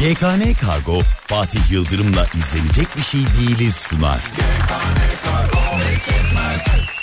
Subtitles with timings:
[0.00, 4.16] YKN Kargo Fatih Yıldırım'la izlenecek bir şey değiliz sunar.
[4.16, 6.97] YKN Kargo bekletmez.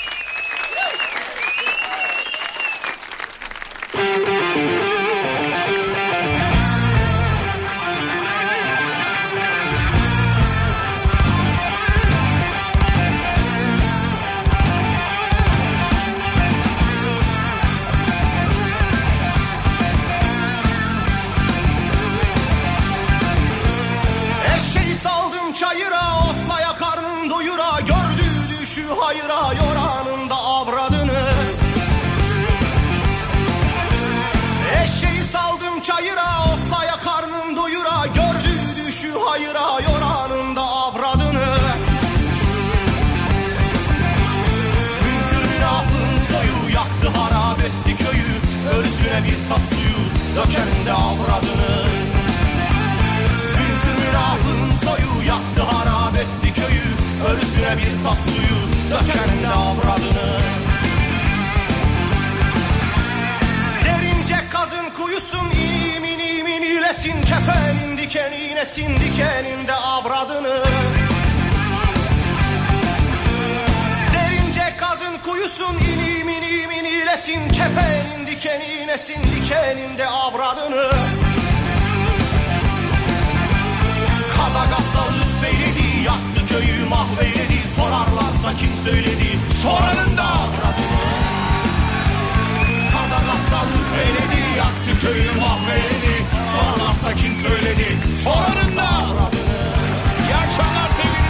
[50.35, 51.85] Dökerim de avradını
[53.57, 56.87] Hünkümün ahın soyu yaktı harap etti köyü.
[57.29, 58.59] Ölüsüne bir tas suyu
[58.91, 60.39] dökerim de avradını.
[63.85, 67.21] Derince kazın kuyusun imin imin ilesin.
[67.21, 70.63] Kefenin dikenine sin dikeninde avradını.
[74.13, 80.91] Derince kazın kuyusun inim inim inilesin Kefenin dikenine sin dikeninde avradını.
[84.37, 89.39] Kazakatlar lütfeyledi Yaktı köyü mahveyledi Sorarlarsa kim söyledi?
[89.63, 91.01] Soranın da avradını.
[92.93, 96.15] Kazakatlar lütfeyledi Yaktı köyü mahveyledi
[96.51, 97.97] Sorarlarsa kim söyledi?
[98.23, 99.55] Soranın da avradını.
[100.25, 100.51] İyi
[100.97, 101.24] sevgili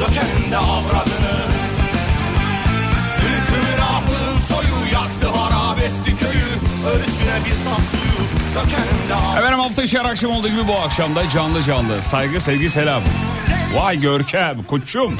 [0.00, 1.36] Dökenin de avradını
[3.18, 6.50] Hükümün ahın soyu yaktı harap etti köyü
[6.94, 10.76] Ölüsüne bir tas suyu dökerim de av- Efendim hafta içi her akşam olduğu gibi bu
[10.78, 12.02] akşam da canlı canlı.
[12.02, 13.02] Saygı, sevgi, selam.
[13.74, 15.16] Vay Görkem, koçum.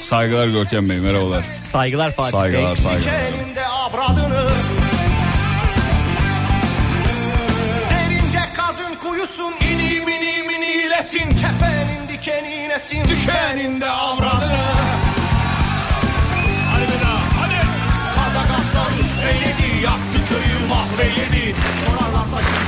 [0.00, 1.42] Saygılar Görkem Bey, merhabalar.
[1.60, 2.52] Saygılar Fatih Bey.
[2.52, 3.12] Saygılar, saygılar.
[3.70, 4.48] Avradını
[7.90, 14.64] Derince kazın kuyusun inim inim inilesin Kefenin dikenine sin dikeninde avradını
[16.72, 17.54] Hadi bir daha, hadi.
[18.16, 18.92] Kazakatlar
[19.28, 21.54] eyledi yaktı köyü mahveyledi
[21.86, 22.65] Sorarlarsa kim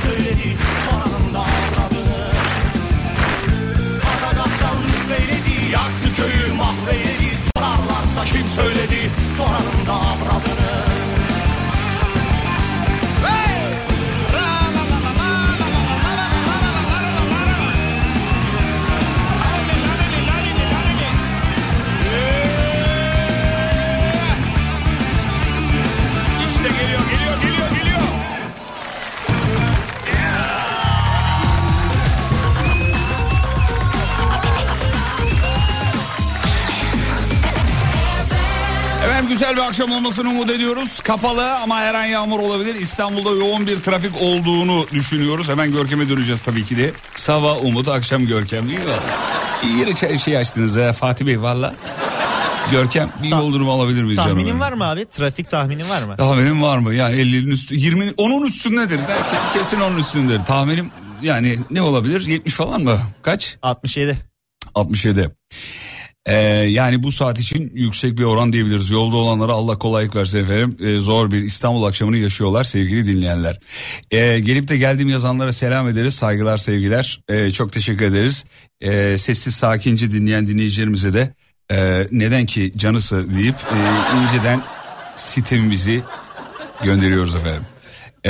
[39.29, 40.99] güzel bir akşam olmasını umut ediyoruz.
[40.99, 42.75] Kapalı ama her an yağmur olabilir.
[42.75, 45.49] İstanbul'da yoğun bir trafik olduğunu düşünüyoruz.
[45.49, 46.91] Hemen Görkem'e döneceğiz tabii ki de.
[47.15, 48.69] Sabah Umut, akşam Görkem.
[48.69, 48.99] İyi var.
[49.63, 51.75] İyi yere şey, açtınız ha Fatih Bey valla.
[52.71, 54.29] Görkem bir yol durumu alabilir miyiz canım?
[54.29, 55.05] Tahminin var mı abi?
[55.05, 56.15] Trafik tahminin var mı?
[56.17, 56.93] Tahminim var mı?
[56.93, 58.99] Yani 50'nin üstü 20 onun üstündedir.
[59.09, 60.45] Belki kesin onun üstündedir.
[60.45, 60.91] Tahminim
[61.21, 62.27] yani ne olabilir?
[62.27, 62.99] 70 falan mı?
[63.21, 63.57] Kaç?
[63.61, 64.17] 67.
[64.75, 65.31] 67.
[66.25, 66.35] Ee,
[66.69, 68.89] yani bu saat için yüksek bir oran diyebiliriz.
[68.89, 70.77] Yolda olanlara Allah kolaylık versin efendim.
[70.79, 73.59] Ee, zor bir İstanbul akşamını yaşıyorlar sevgili dinleyenler.
[74.11, 76.15] Ee, gelip de geldiğim yazanlara selam ederiz.
[76.15, 77.21] Saygılar sevgiler.
[77.29, 78.45] Ee, çok teşekkür ederiz.
[78.81, 81.33] Ee, sessiz sakince dinleyen dinleyicilerimize de
[81.71, 83.77] e, neden ki canısı deyip e,
[84.23, 84.61] inceden
[85.15, 86.01] sitemimizi
[86.83, 87.63] gönderiyoruz efendim.
[88.25, 88.29] Ee,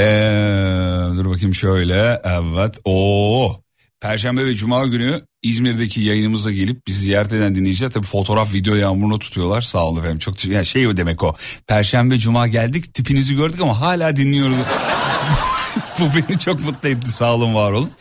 [1.17, 2.21] dur bakayım şöyle.
[2.23, 2.79] Evet.
[2.85, 3.61] Oo.
[4.01, 9.19] Perşembe ve Cuma günü İzmir'deki yayınımıza gelip bizi ziyaret eden dinleyiciler tabii fotoğraf video yağmurunu
[9.19, 9.61] tutuyorlar.
[9.61, 10.19] Sağ olun efendim.
[10.19, 11.35] Çok yani şey o demek o.
[11.67, 14.57] Perşembe Cuma geldik tipinizi gördük ama hala dinliyoruz.
[15.99, 17.11] Bu beni çok mutlu etti.
[17.11, 17.91] Sağ olun var olun.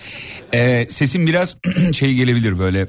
[0.55, 1.56] Ee, sesim biraz
[1.93, 2.88] şey gelebilir böyle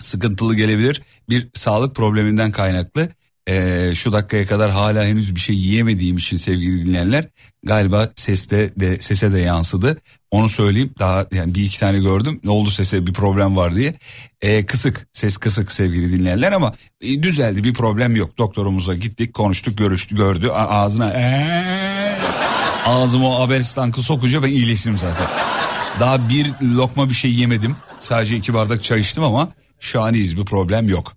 [0.00, 1.02] sıkıntılı gelebilir.
[1.28, 3.08] Bir sağlık probleminden kaynaklı.
[3.48, 7.28] Ee, şu dakikaya kadar hala henüz bir şey yiyemediğim için sevgili dinleyenler
[7.62, 10.00] galiba seste de sese de yansıdı.
[10.30, 13.94] Onu söyleyeyim daha yani bir iki tane gördüm ne oldu sese bir problem var diye.
[14.42, 18.38] Ee, kısık ses kısık sevgili dinleyenler ama e, düzeldi bir problem yok.
[18.38, 22.16] Doktorumuza gittik konuştuk görüştü gördü A- ağzına ee,
[22.86, 25.26] ağzıma o Abelstank'ı sokunca ben iyileştim zaten.
[26.00, 29.48] Daha bir lokma bir şey yemedim sadece iki bardak çay içtim ama
[29.80, 31.12] şu an iyiyiz bir problem yok.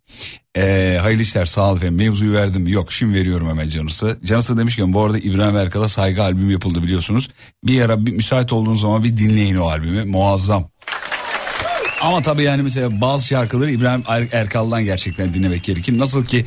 [0.57, 2.67] Ee, hayırlı işler sağ ol efendim mevzuyu verdim?
[2.67, 4.19] Yok şimdi veriyorum hemen Canısı.
[4.23, 7.29] Canısı demişken bu arada İbrahim Erkal'a saygı albümü yapıldı biliyorsunuz.
[7.63, 10.69] Bir ara bir müsait olduğunuz zaman bir dinleyin o albümü muazzam.
[12.01, 15.97] Ama tabii yani mesela bazı şarkıları İbrahim Er- Erkal'dan gerçekten dinlemek gerekir.
[15.97, 16.45] Nasıl ki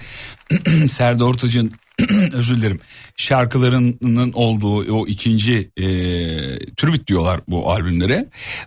[0.89, 1.73] Serdar Ortaç'ın
[2.33, 2.81] özür dilerim
[3.17, 5.87] şarkılarının olduğu o ikinci e,
[6.77, 8.27] türbüt diyorlar bu albümlere.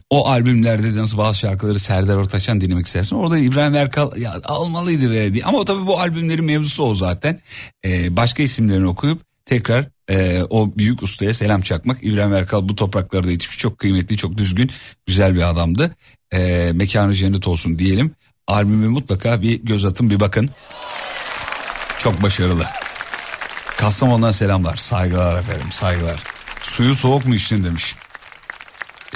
[0.09, 3.15] O albümlerde de nasıl bazı şarkıları Serdar Ortaç'tan dinlemek istersin.
[3.15, 5.43] Orada İbrahim Erkal ya almalıydı ve diye.
[5.43, 7.39] Ama tabii bu albümlerin mevzusu o zaten.
[7.85, 12.03] E, başka isimlerini okuyup tekrar e, o büyük ustaya selam çakmak.
[12.03, 14.69] İbrahim Erkal bu topraklarda yetişmiş çok kıymetli çok düzgün
[15.05, 15.95] güzel bir adamdı.
[16.31, 18.11] E, mekanı cennet olsun diyelim.
[18.47, 20.49] Albümü mutlaka bir göz atın bir bakın.
[21.97, 22.65] Çok başarılı.
[23.77, 24.75] Kastamonu'dan selamlar.
[24.75, 26.23] Saygılar efendim saygılar.
[26.61, 27.95] Suyu soğuk mu içtin demiş.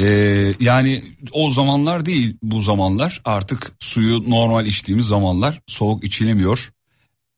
[0.01, 6.71] Ee, yani o zamanlar değil bu zamanlar artık suyu normal içtiğimiz zamanlar soğuk içilemiyor.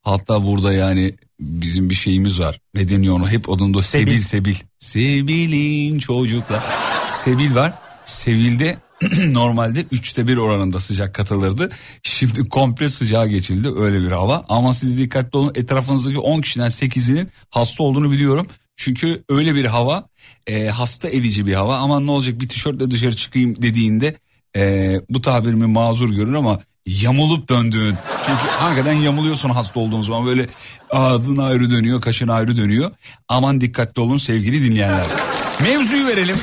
[0.02, 2.60] Hatta burada yani bizim bir şeyimiz var.
[2.74, 4.56] Ne deniyor onu hep adında Sebil Sebil.
[4.80, 6.64] Sebil'in çocuklar.
[7.06, 7.74] Sebil var.
[8.06, 8.78] Sevil'de
[9.32, 11.70] normalde üçte bir oranında sıcak katılırdı.
[12.04, 14.46] Şimdi komple sıcağa geçildi öyle bir hava.
[14.50, 18.46] Ama siz dikkatli olun etrafınızdaki 10 kişiden 8'inin hasta olduğunu biliyorum.
[18.76, 20.08] Çünkü öyle bir hava
[20.48, 21.76] e, hasta edici bir hava.
[21.76, 24.16] Ama ne olacak bir tişörtle dışarı çıkayım dediğinde
[24.56, 27.96] e, bu tabirimi mazur görün ama yamulup döndüğün.
[28.26, 30.48] Çünkü hakikaten yamuluyorsun hasta olduğun zaman böyle
[30.90, 32.92] ağzın ayrı dönüyor kaşın ayrı dönüyor.
[33.28, 35.06] Aman dikkatli olun sevgili dinleyenler.
[35.62, 36.38] Mevzuyu verelim.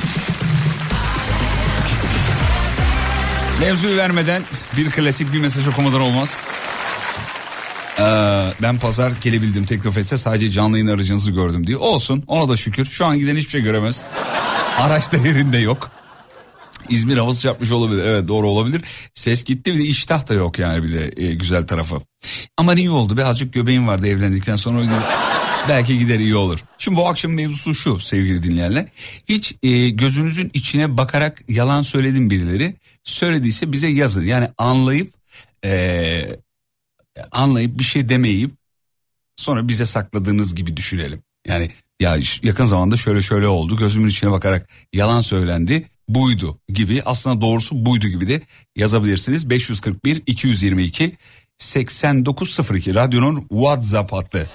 [3.61, 4.43] Mevzuyu vermeden
[4.77, 6.37] bir klasik bir mesaj okumadan olmaz.
[7.99, 8.03] Ee,
[8.63, 11.81] ben pazar gelebildim Teknofest'e sadece canlı yayın aracınızı gördüm diyor.
[11.81, 12.85] Olsun ona da şükür.
[12.85, 14.05] Şu an giden hiçbir şey göremez.
[14.79, 15.91] Araç da yerinde yok.
[16.89, 18.05] İzmir havası çarpmış olabilir.
[18.05, 18.83] Evet doğru olabilir.
[19.15, 22.01] Ses gitti bir de iştah da yok yani bir de e, güzel tarafı.
[22.57, 24.87] Ama iyi oldu be azıcık göbeğim vardı evlendikten sonra.
[25.69, 26.59] Belki gider iyi olur.
[26.79, 28.87] Şimdi bu akşam mevzusu şu sevgili dinleyenler.
[29.29, 32.75] Hiç e, gözünüzün içine bakarak yalan söyledim birileri.
[33.05, 34.25] Söylediyse bize yazın.
[34.25, 35.15] Yani anlayıp
[35.65, 36.23] e,
[37.33, 38.51] anlayıp bir şey demeyip
[39.37, 41.23] sonra bize sakladığınız gibi düşünelim.
[41.47, 41.71] Yani
[42.01, 47.87] ya yakın zamanda şöyle şöyle oldu gözümün içine bakarak yalan söylendi buydu gibi aslında doğrusu
[47.87, 48.43] buydu gibi de
[48.77, 49.51] yazabilirsiniz.
[49.51, 51.17] 541 222
[51.59, 54.51] 8902 radyonun WhatsApp hattı.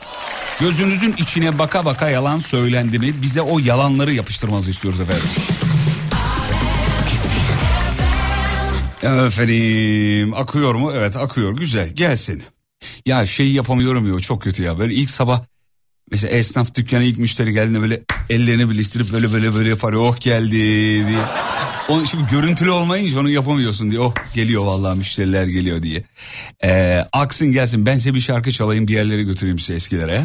[0.59, 5.23] Gözünüzün içine baka baka yalan söylendi mi bize o yalanları yapıştırmanızı istiyoruz efendim.
[9.03, 10.91] Efendim akıyor mu?
[10.95, 12.43] Evet akıyor güzel gelsin.
[13.05, 15.41] Ya şey yapamıyorum ya çok kötü ya böyle ilk sabah
[16.11, 20.57] mesela esnaf dükkana ilk müşteri geldiğinde böyle ellerini birleştirip böyle böyle böyle yapar oh geldi
[21.07, 21.19] diye.
[21.93, 24.01] Onu şimdi görüntülü olmayınca onu yapamıyorsun diye.
[24.01, 26.03] Oh geliyor vallahi müşteriler geliyor diye.
[26.63, 30.21] Ee, aksın gelsin ben size bir şarkı çalayım bir yerlere götüreyim size eskilere.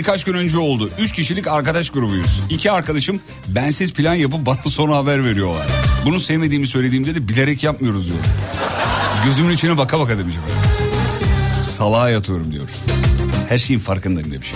[0.00, 0.90] Birkaç gün önce oldu.
[0.98, 2.40] Üç kişilik arkadaş grubuyuz.
[2.50, 5.66] İki arkadaşım bensiz plan yapıp bana sonra haber veriyorlar.
[6.04, 8.18] Bunu sevmediğimi söylediğimde de bilerek yapmıyoruz diyor.
[9.24, 10.36] Gözümün içine baka baka demiş.
[10.46, 11.62] böyle.
[11.62, 12.68] Salağa yatıyorum diyor.
[13.48, 14.52] Her şeyin farkındayım demiş.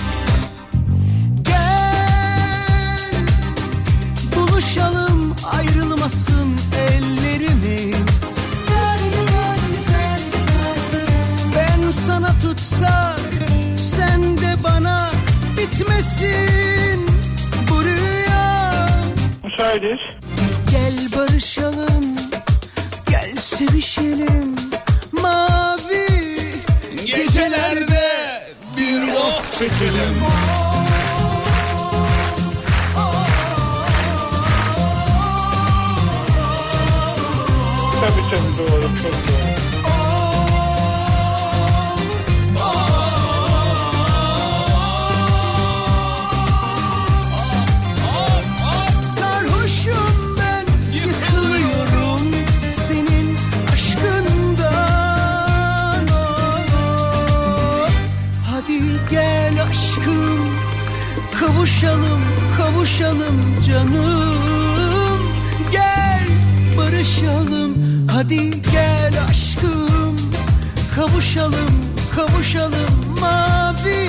[71.35, 71.71] Kavuşalım
[72.15, 74.09] kavuşalım mavi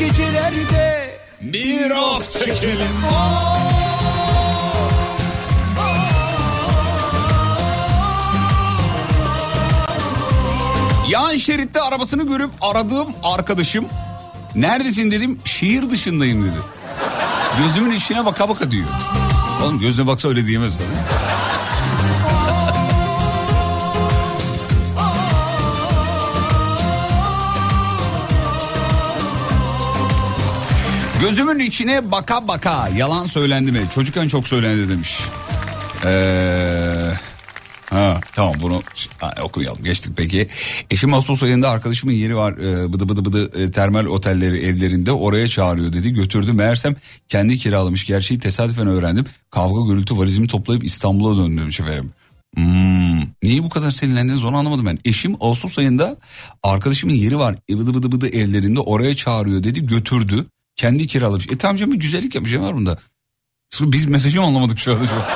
[0.00, 2.88] gecelerde Bir oh çekelim.
[11.08, 13.86] Yan şeritte arabasını görüp aradığım arkadaşım
[14.54, 16.58] neredesin dedim şehir dışındayım dedi.
[17.58, 18.88] Gözümün içine baka baka diyor.
[19.64, 21.35] Oğlum gözüne baksa öyle diyemez tabii.
[31.20, 33.80] Gözümün içine baka baka yalan söylendi mi?
[33.94, 35.20] Çocukken çok söylendi demiş.
[36.04, 37.10] Ee,
[37.90, 38.82] ha, tamam bunu
[39.18, 40.48] ha, okuyalım geçtik peki.
[40.90, 45.48] Eşim Ağustos ayında arkadaşımın yeri var e, bıdı bıdı bıdı e, termal otelleri evlerinde oraya
[45.48, 46.12] çağırıyor dedi.
[46.12, 46.96] Götürdü meğersem
[47.28, 49.24] kendi kiralamış gerçeği tesadüfen öğrendim.
[49.50, 52.12] Kavga gürültü valizimi toplayıp İstanbul'a döndüm demiş efendim.
[52.56, 54.98] Hmm, niye bu kadar sinirlendiniz onu anlamadım ben.
[55.04, 56.16] Eşim Ağustos ayında
[56.62, 60.44] arkadaşımın yeri var e, bıdı bıdı bıdı evlerinde oraya çağırıyor dedi götürdü.
[60.76, 61.46] Kendi kiralamış.
[61.50, 62.98] E tamam canım bir güzellik yapmış ne var bunda.
[63.80, 65.08] Biz mesajı mı anlamadık şu anda?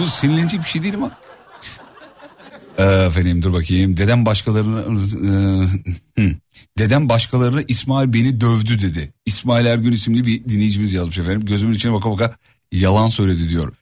[0.00, 1.10] bu sinirlenecek bir şey değil ama.
[2.78, 3.96] Ee, Efendim dur bakayım.
[3.96, 5.00] Dedem başkalarını...
[6.18, 6.36] e.
[6.78, 9.12] Dedem başkalarına İsmail beni dövdü dedi.
[9.26, 11.44] İsmail Ergün isimli bir dinleyicimiz yazmış efendim.
[11.44, 12.36] Gözümün içine baka baka
[12.72, 13.72] yalan söyledi diyor.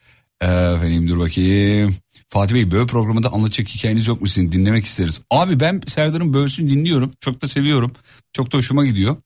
[0.41, 1.97] Ee, Efendim dur bakayım.
[2.29, 4.53] Fatih Bey böyle programında anlatacak hikayeniz yok mu sizin?
[4.53, 5.21] Dinlemek isteriz.
[5.31, 7.13] Abi ben Serdar'ın böğüsünü dinliyorum.
[7.21, 7.93] Çok da seviyorum.
[8.33, 9.17] Çok da hoşuma gidiyor.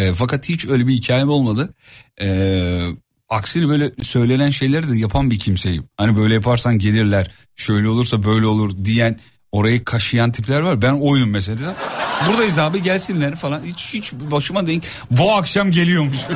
[0.00, 1.74] E, fakat hiç öyle bir hikayem olmadı.
[2.20, 2.28] E,
[3.28, 5.84] aksine böyle söylenen şeyleri de yapan bir kimseyim.
[5.96, 9.18] Hani böyle yaparsan gelirler, şöyle olursa böyle olur diyen,
[9.52, 10.82] orayı kaşıyan tipler var.
[10.82, 11.74] Ben oyum mesela.
[12.28, 13.62] Buradayız abi gelsinler falan.
[13.64, 14.84] Hiç hiç başıma denk.
[15.10, 16.16] Bu akşam geliyormuş.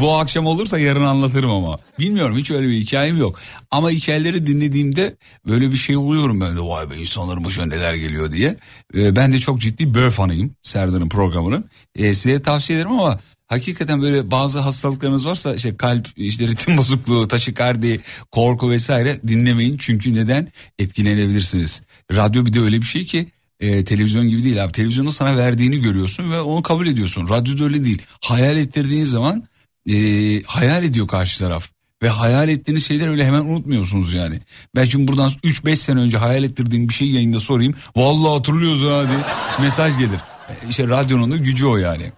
[0.00, 1.78] Bu akşam olursa yarın anlatırım ama.
[1.98, 3.38] Bilmiyorum hiç öyle bir hikayem yok.
[3.70, 5.16] Ama hikayeleri dinlediğimde
[5.48, 6.60] böyle bir şey oluyorum ben de.
[6.60, 8.56] Vay be insanların başına neler geliyor diye.
[8.96, 11.64] Ee, ben de çok ciddi böl fanıyım Serdar'ın programının.
[11.96, 17.28] Ee, size tavsiye ederim ama hakikaten böyle bazı hastalıklarınız varsa işte kalp, işte ritim bozukluğu,
[17.28, 18.00] taşikardi,
[18.32, 19.76] korku vesaire dinlemeyin.
[19.78, 20.52] Çünkü neden?
[20.78, 21.82] Etkilenebilirsiniz.
[22.12, 23.28] Radyo bir de öyle bir şey ki
[23.60, 24.72] e, televizyon gibi değil abi.
[24.72, 27.28] Televizyonda sana verdiğini görüyorsun ve onu kabul ediyorsun.
[27.28, 28.02] Radyoda öyle değil.
[28.20, 29.44] Hayal ettirdiğin zaman
[29.90, 29.94] e,
[30.42, 31.68] hayal ediyor karşı taraf.
[32.02, 34.40] Ve hayal ettiğiniz şeyleri öyle hemen unutmuyorsunuz yani.
[34.76, 37.74] Ben şimdi buradan 3-5 sene önce hayal ettirdiğim bir şey yayında sorayım.
[37.96, 39.18] Vallahi hatırlıyoruz ha diye
[39.60, 40.18] mesaj gelir.
[40.48, 42.12] E, İşte radyonun da gücü o yani.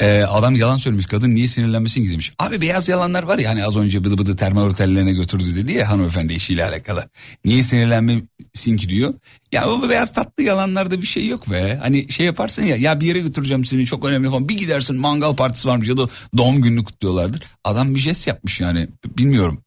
[0.00, 2.32] Ee, adam yalan söylemiş kadın niye sinirlenmesin ki demiş.
[2.38, 5.90] Abi beyaz yalanlar var ya hani az önce bıdı bıdı termal otellerine götürdü dedi ya
[5.90, 7.08] hanımefendi eşiyle alakalı.
[7.44, 9.14] Niye sinirlenmesin ki diyor.
[9.52, 11.78] Ya bu beyaz tatlı yalanlarda bir şey yok be.
[11.82, 14.48] Hani şey yaparsın ya ya bir yere götüreceğim seni çok önemli falan.
[14.48, 17.42] Bir gidersin mangal partisi varmış ya da doğum gününü kutluyorlardır.
[17.64, 18.88] Adam bir jest yapmış yani
[19.18, 19.62] bilmiyorum.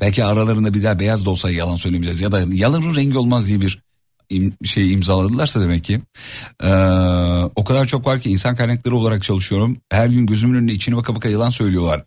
[0.00, 3.60] Belki aralarında bir daha beyaz da olsa yalan söylemeyeceğiz ya da yalanın rengi olmaz diye
[3.60, 3.82] bir
[4.36, 6.00] im- şey imzaladılarsa demek ki
[6.62, 6.68] Ee,
[7.56, 9.76] o kadar çok var ki insan kaynakları olarak çalışıyorum.
[9.90, 12.04] Her gün gözümün önüne içine baka baka yalan söylüyorlar.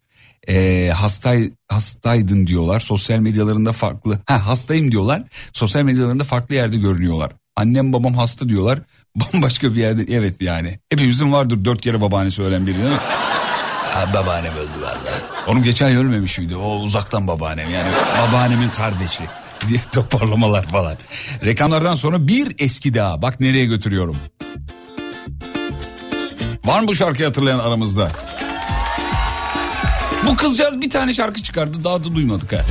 [0.49, 2.79] Ee, hastay hastaydın diyorlar.
[2.79, 4.19] Sosyal medyalarında farklı.
[4.25, 5.23] Ha hastayım diyorlar.
[5.53, 7.31] Sosyal medyalarında farklı yerde görünüyorlar.
[7.55, 8.79] Annem babam hasta diyorlar.
[9.15, 10.79] Bambaşka bir yerde evet yani.
[10.89, 12.95] Hepimizin vardır dört kere babaannesi ölen biri değil mi?
[13.93, 15.11] Ha, babaannem öldü valla.
[15.47, 16.55] Onun geçen ay ölmemiş miydi?
[16.55, 17.89] O uzaktan babaannem yani
[18.27, 19.23] babaannemin kardeşi
[19.69, 20.97] diye toparlamalar falan.
[21.45, 24.17] Reklamlardan sonra bir eski daha bak nereye götürüyorum.
[26.65, 28.11] Var mı bu şarkıyı hatırlayan aramızda?
[30.25, 32.65] Bu kızcağız bir tane şarkı çıkardı daha da duymadık ha.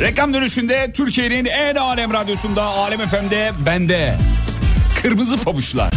[0.00, 4.16] Reklam dönüşünde Türkiye'nin en alem radyosunda Alem FM'de bende
[5.02, 5.90] kırmızı pabuçlar.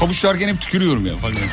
[0.00, 1.12] Pabuç derken hep tükürüyorum ya.
[1.12, 1.50] etmez.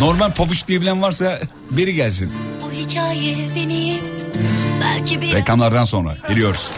[0.00, 1.40] Normal pabuç diyebilen varsa
[1.70, 2.32] biri gelsin.
[2.62, 3.98] Bu hikaye benim
[4.80, 6.70] belki bir Reklamlardan sonra geliyoruz.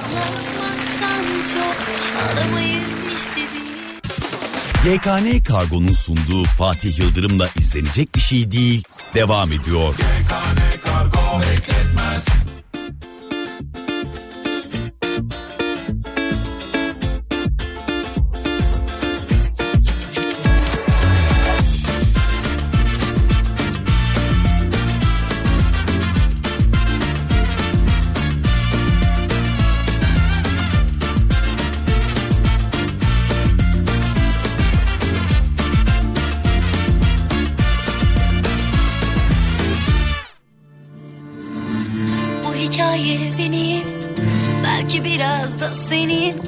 [4.87, 8.85] YKN Kargo'nun sunduğu Fatih Yıldırım'la izlenecek bir şey değil
[9.15, 9.95] devam ediyor.
[9.99, 10.96] Bu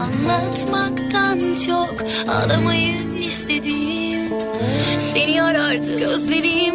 [0.08, 1.94] anlatmaktan çok
[2.28, 4.20] ağlamayı istediğim
[5.14, 6.74] seni arardı gözlerim.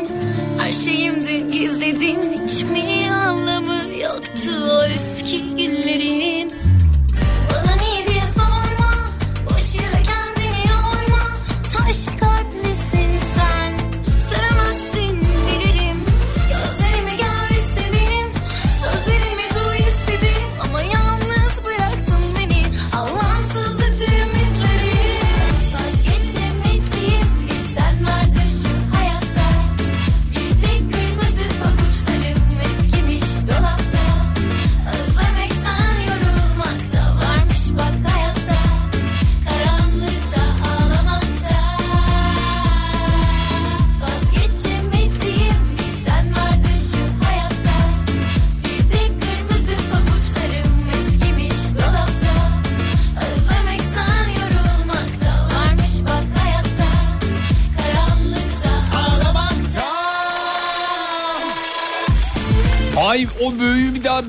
[0.59, 6.62] Her şeyimdi gizledim hiç mi anlamı yoktu o eski günlerin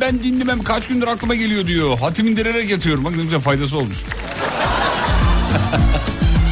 [0.05, 1.99] ben dinlemem kaç gündür aklıma geliyor diyor.
[1.99, 3.05] Hatim indirerek yatıyorum.
[3.05, 3.97] Bak ne güzel faydası olmuş.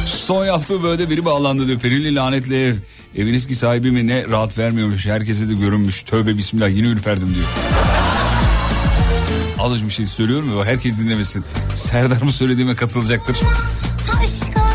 [0.05, 1.79] Son yaptığı böyle biri bağlandı diyor.
[1.79, 2.75] Perili lanetli ev.
[3.17, 5.05] Evin eski sahibi mi ne rahat vermiyormuş.
[5.05, 6.03] Herkese de görünmüş.
[6.03, 7.47] Tövbe bismillah yine ürperdim diyor.
[9.59, 11.43] Alıcı bir şey söylüyorum ya herkes dinlemesin.
[11.75, 13.37] Serdar mı söylediğime katılacaktır.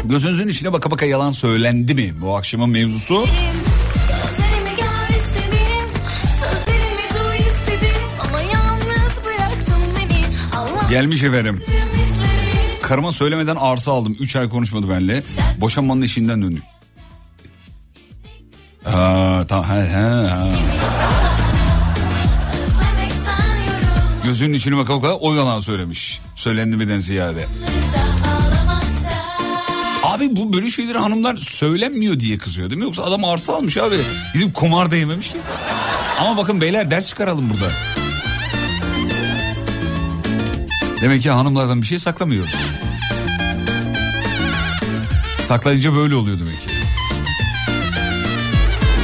[0.05, 3.15] Gözünüzün içine baka baka yalan söylendi mi bu akşamın mevzusu?
[3.15, 3.68] Gözlerimi
[10.91, 11.63] Gelmiş efendim.
[12.83, 14.17] Karıma söylemeden arsa aldım.
[14.21, 15.23] 3 ay konuşmadı benimle.
[15.61, 16.63] Boşanmanın işinden döndük.
[18.85, 19.67] Ha, tamam.
[19.67, 20.25] He, he,
[24.25, 26.21] Gözünün içine baka baka o yalan söylemiş.
[26.35, 27.47] Söylendi miden ziyade.
[30.03, 32.85] Abi bu böyle şeyleri hanımlar söylenmiyor diye kızıyor değil mi?
[32.85, 33.97] Yoksa adam arsa almış abi.
[34.35, 35.39] Gidip kumar da yememiş ki.
[36.21, 37.73] Ama bakın beyler ders çıkaralım burada.
[41.03, 42.55] Demek ki hanımlardan bir şey saklamıyoruz.
[45.41, 46.69] Saklayınca böyle oluyor demek ki.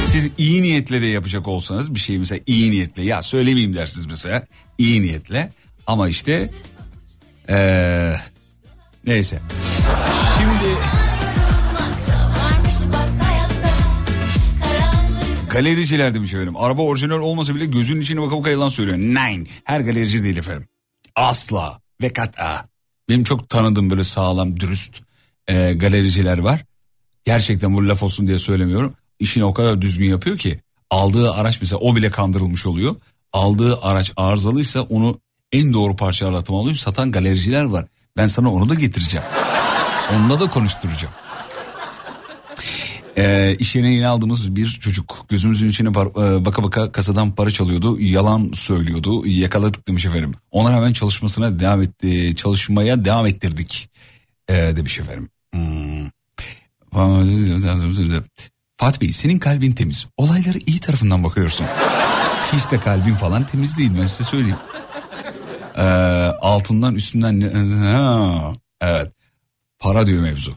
[0.05, 4.43] Siz iyi niyetle de yapacak olsanız bir şey mesela iyi niyetle ya söylemeyeyim dersiniz mesela
[4.77, 5.53] iyi niyetle
[5.87, 6.49] ama işte
[7.49, 8.15] eee,
[9.07, 9.39] neyse.
[10.37, 10.75] Şimdi
[15.49, 16.57] galericiler demiş efendim.
[16.57, 18.97] Araba orijinal olmasa bile gözünün içine baka baka yalan söylüyor.
[18.97, 19.43] Nine.
[19.63, 20.67] Her galerici değil efendim.
[21.15, 22.65] Asla ve kat'a.
[23.09, 25.01] Benim çok tanıdığım böyle sağlam dürüst
[25.49, 26.65] eee, galericiler var.
[27.25, 28.93] Gerçekten bu laf olsun diye söylemiyorum.
[29.19, 32.95] İşini o kadar düzgün yapıyor ki aldığı araç mesela o bile kandırılmış oluyor.
[33.33, 35.19] Aldığı araç arızalıysa onu
[35.51, 37.85] en doğru parçalarla tamamlayıp satan galericiler var.
[38.17, 39.25] Ben sana onu da getireceğim.
[40.15, 41.13] Onunla da konuşturacağım.
[43.17, 47.51] Ee, iş yerine yeni aldığımız bir çocuk gözümüzün içine par- e, baka baka kasadan para
[47.51, 47.99] çalıyordu.
[47.99, 49.27] Yalan söylüyordu.
[49.27, 50.33] Yakaladık demiş efendim.
[50.51, 52.35] Ona rağmen çalışmasına devam etti.
[52.35, 53.89] Çalışmaya devam ettirdik.
[54.49, 55.29] Ee, demiş efendim.
[55.53, 56.09] Hmm.
[58.77, 60.05] Fatih Bey senin kalbin temiz.
[60.17, 61.65] Olayları iyi tarafından bakıyorsun.
[62.53, 64.57] Hiç de kalbin falan temiz değil ben size söyleyeyim.
[65.77, 65.81] Ee,
[66.41, 67.41] altından üstünden
[67.85, 69.11] ha, evet
[69.79, 70.53] para diyor mevzu.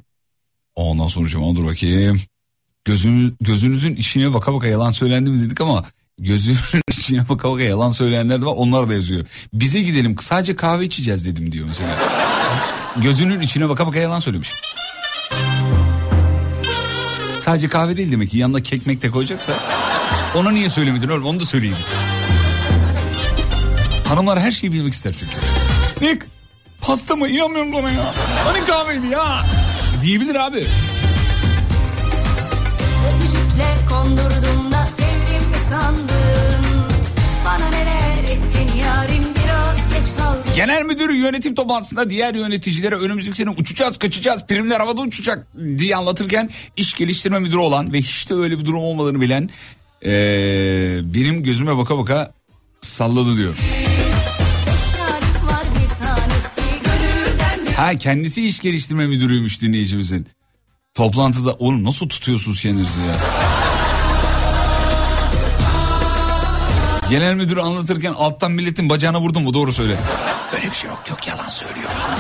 [0.75, 2.21] Ondan sonra dur bakayım.
[2.89, 5.85] Gözünüz, gözünüzün içine baka baka yalan söylendi mi dedik ama
[6.19, 6.59] gözünün
[6.91, 9.27] içine baka baka yalan söyleyenler de var onlar da yazıyor.
[9.53, 11.91] Bize gidelim sadece kahve içeceğiz dedim diyor mesela.
[12.97, 14.53] Gözünün içine baka baka yalan söylemiş.
[17.35, 19.53] Sadece kahve değil demek ki yanına kekmek de koyacaksa.
[20.35, 21.77] Onu niye söylemedin oğlum onu da söyleyeyim.
[24.09, 25.35] Hanımlar her şeyi bilmek ister çünkü.
[26.01, 26.27] Nick
[26.81, 28.15] pasta mı inanmıyorum bana ya.
[28.45, 29.45] Hani kahveydi ya.
[30.03, 30.65] Diyebilir abi.
[34.19, 36.65] Öpücükler kondurdum da sevdim mi sandın
[37.45, 43.51] Bana neler ettin yarim biraz geç kaldın Genel müdür yönetim toplantısında diğer yöneticilere önümüzdeki sene
[43.51, 45.47] uçacağız kaçacağız primler havada uçacak
[45.79, 49.51] diye anlatırken iş geliştirme müdürü olan ve hiç de öyle bir durum olmadığını bilen
[50.05, 52.33] ee, benim gözüme baka baka
[52.81, 53.57] salladı diyor.
[57.77, 60.27] Ha kendisi iş geliştirme müdürüymüş dinleyicimizin.
[60.95, 63.15] Toplantıda oğlum nasıl tutuyorsunuz kendinizi ya?
[67.11, 69.97] Genel müdür anlatırken alttan milletin bacağına vurdum mu doğru söyle.
[70.57, 72.19] Öyle bir şey yok yok yalan söylüyor falan.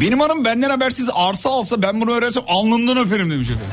[0.00, 3.66] Benim hanım benden habersiz arsa alsa ben bunu öğrensem alnından öperim demiş efendim.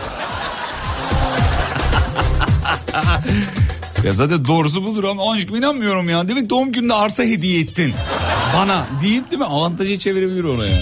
[4.04, 6.28] ya zaten doğrusu budur ama aşkım inanmıyorum ya.
[6.28, 7.94] Demek doğum gününde arsa hediye ettin.
[8.56, 10.82] Bana deyip değil mi avantajı çevirebilir ona yani.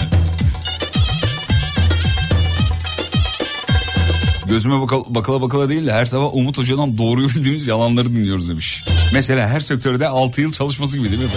[4.46, 8.84] Gözüme bakala, bakala bakala değil de her sabah Umut Hoca'dan doğruyu bildiğimiz yalanları dinliyoruz demiş.
[9.14, 11.28] Mesela her sektörde 6 yıl çalışması gibi değil mi?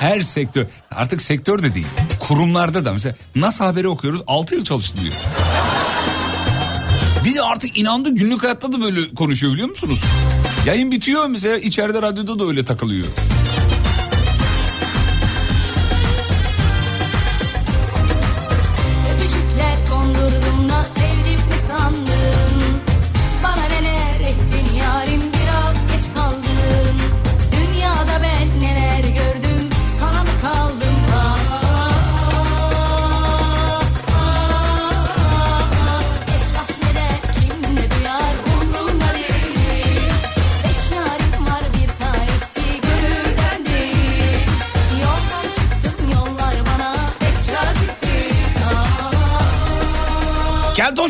[0.00, 1.86] Her sektör artık sektör de değil
[2.20, 5.14] kurumlarda da mesela nasıl haberi okuyoruz 6 yıl çalıştı diyor.
[7.24, 10.00] Bir de artık inandı günlük hayatta da böyle konuşuyor biliyor musunuz?
[10.66, 13.06] Yayın bitiyor mesela içeride radyoda da öyle takılıyor.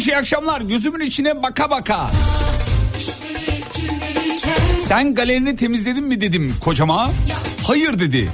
[0.02, 2.10] Keltoş iyi akşamlar gözümün içine baka baka.
[4.78, 7.10] Sen galerini temizledin mi dedim kocama.
[7.66, 8.28] Hayır dedi.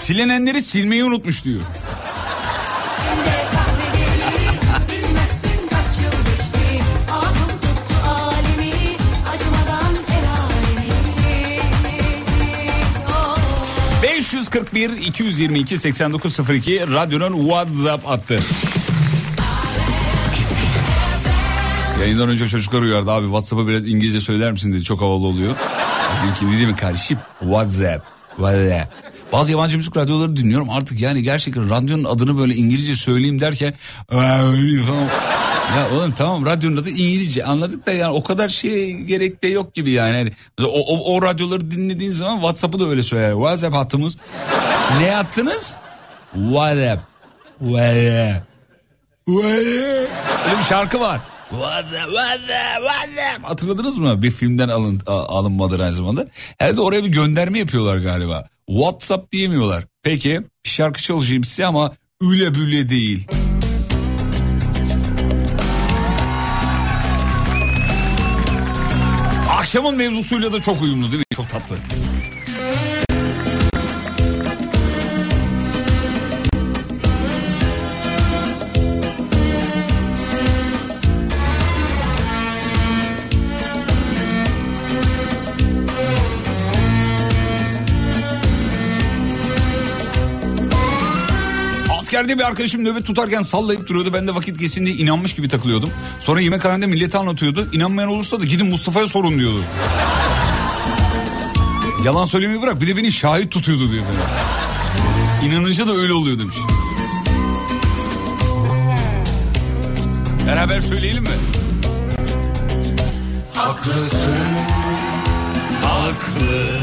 [0.00, 1.60] Silinenleri silmeyi unutmuş diyor.
[4.90, 6.64] Bilmezsin kaç yıl geçti
[22.04, 25.56] Yayından önce çocuklar uyardı abi WhatsApp'a biraz İngilizce söyler misin dedi çok havalı oluyor.
[26.22, 28.06] Dedim ki ne demek kardeşim WhatsApp.
[28.36, 28.92] WhatsApp.
[29.32, 33.74] Bazı yabancı müzik radyoları dinliyorum artık yani gerçekten radyonun adını böyle İngilizce söyleyeyim derken
[35.76, 39.74] ya oğlum tamam radyonun adı İngilizce anladık da yani o kadar şey gerek de yok
[39.74, 40.16] gibi yani.
[40.16, 40.32] Hani
[40.68, 43.32] O, o, o radyoları dinlediğin zaman WhatsApp'ı da öyle söyler.
[43.32, 44.18] WhatsApp hattımız.
[45.00, 45.76] ne attınız?
[46.34, 47.02] WhatsApp.
[47.58, 48.46] WhatsApp.
[49.28, 51.20] Öyle bir şarkı var.
[51.60, 53.44] WhatsApp, WhatsApp, WhatsApp.
[53.44, 54.22] Hatırladınız mı?
[54.22, 56.26] Bir filmden alın, alınmadır aynı zamanda.
[56.58, 58.48] Herhalde oraya bir gönderme yapıyorlar galiba.
[58.66, 59.84] WhatsApp diyemiyorlar.
[60.02, 63.26] Peki şarkı çalışayım size ama üle büle değil.
[69.50, 71.36] Akşamın mevzusuyla da çok uyumlu değil mi?
[71.36, 71.76] Çok tatlı.
[92.14, 94.12] Askerde bir arkadaşım nöbet tutarken sallayıp duruyordu.
[94.12, 95.90] Ben de vakit geçsin diye inanmış gibi takılıyordum.
[96.20, 97.68] Sonra yemekhanede millete anlatıyordu.
[97.72, 99.58] İnanmayan olursa da gidin Mustafa'ya sorun diyordu.
[102.04, 104.04] Yalan söylemeyi bırak bir de beni şahit tutuyordu diyor.
[104.04, 105.54] Böyle.
[105.54, 106.56] İnanınca da öyle oluyor demiş.
[110.46, 111.28] Beraber söyleyelim mi?
[113.54, 114.34] Haklısın
[115.82, 116.78] Haklı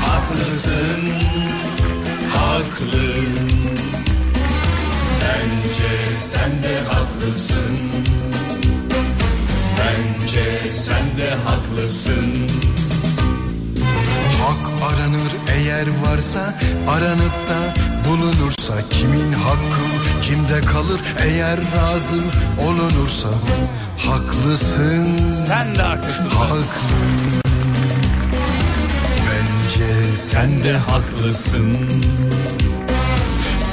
[0.00, 1.10] Haklısın
[2.34, 3.49] Haklı
[5.70, 7.78] Bence sen de haklısın.
[9.78, 12.48] Bence sen de haklısın.
[14.42, 16.54] Hak aranır eğer varsa
[16.88, 17.74] aranıp da
[18.08, 22.20] bulunursa kimin hakkı kimde kalır eğer razı
[22.66, 23.28] olunursa.
[23.98, 25.06] Haklısın.
[25.46, 26.28] Sen de haklısın.
[26.28, 26.64] haklı.
[29.26, 31.78] Bence sen de Haklısın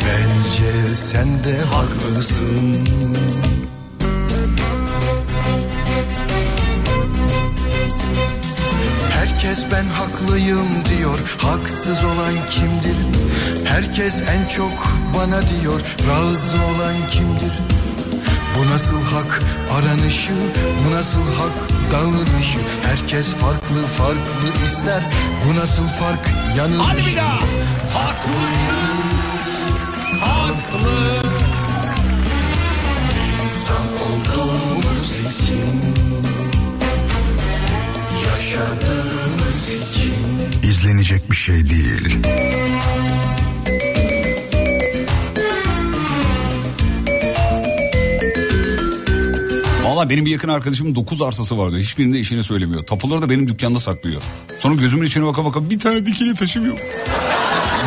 [0.08, 2.88] bence sen de haklısın.
[9.12, 11.20] Herkes ben haklıyım diyor.
[11.38, 12.98] Haksız olan kimdir?
[13.66, 15.82] Herkes en çok bana diyor.
[16.10, 17.54] Razı olan kimdir?
[18.58, 19.42] Bu nasıl hak
[19.74, 20.34] aranışı?
[20.88, 25.02] Bu nasıl hak davranışı Herkes farklı farklı ister.
[25.46, 27.36] Bu nasıl fark yanılış Hadi bir daha.
[27.94, 29.57] Haklısın
[41.48, 42.18] şey değil
[49.84, 51.78] Valla benim bir yakın arkadaşımın 9 arsası vardı.
[51.78, 52.84] Hiçbirinde işini söylemiyor.
[52.84, 54.22] Tapuları da benim dükkanda saklıyor.
[54.60, 56.76] Sonra gözümün içine baka baka bir tane dikili taşım.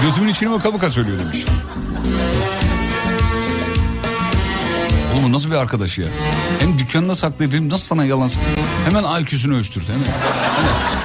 [0.03, 1.45] Gözümün içine baka baka söylüyor demiş.
[5.15, 6.07] Oğlum nasıl bir arkadaş ya?
[6.61, 8.31] Hem dükkanında saklayıp hem nasıl sana yalan?
[8.85, 10.05] Hemen IQ'sunu ölçtürdü hemen.
[10.05, 11.00] hemen.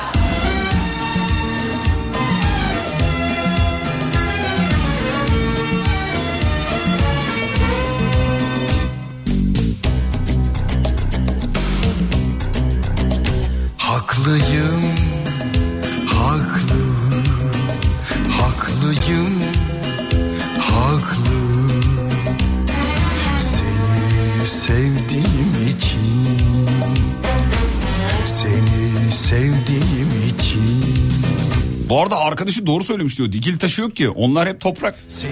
[32.56, 33.32] Arkadaşı doğru söylemiş diyor.
[33.32, 34.10] Dikili taşı yok ki.
[34.10, 34.96] Onlar hep toprak.
[35.08, 35.32] Seni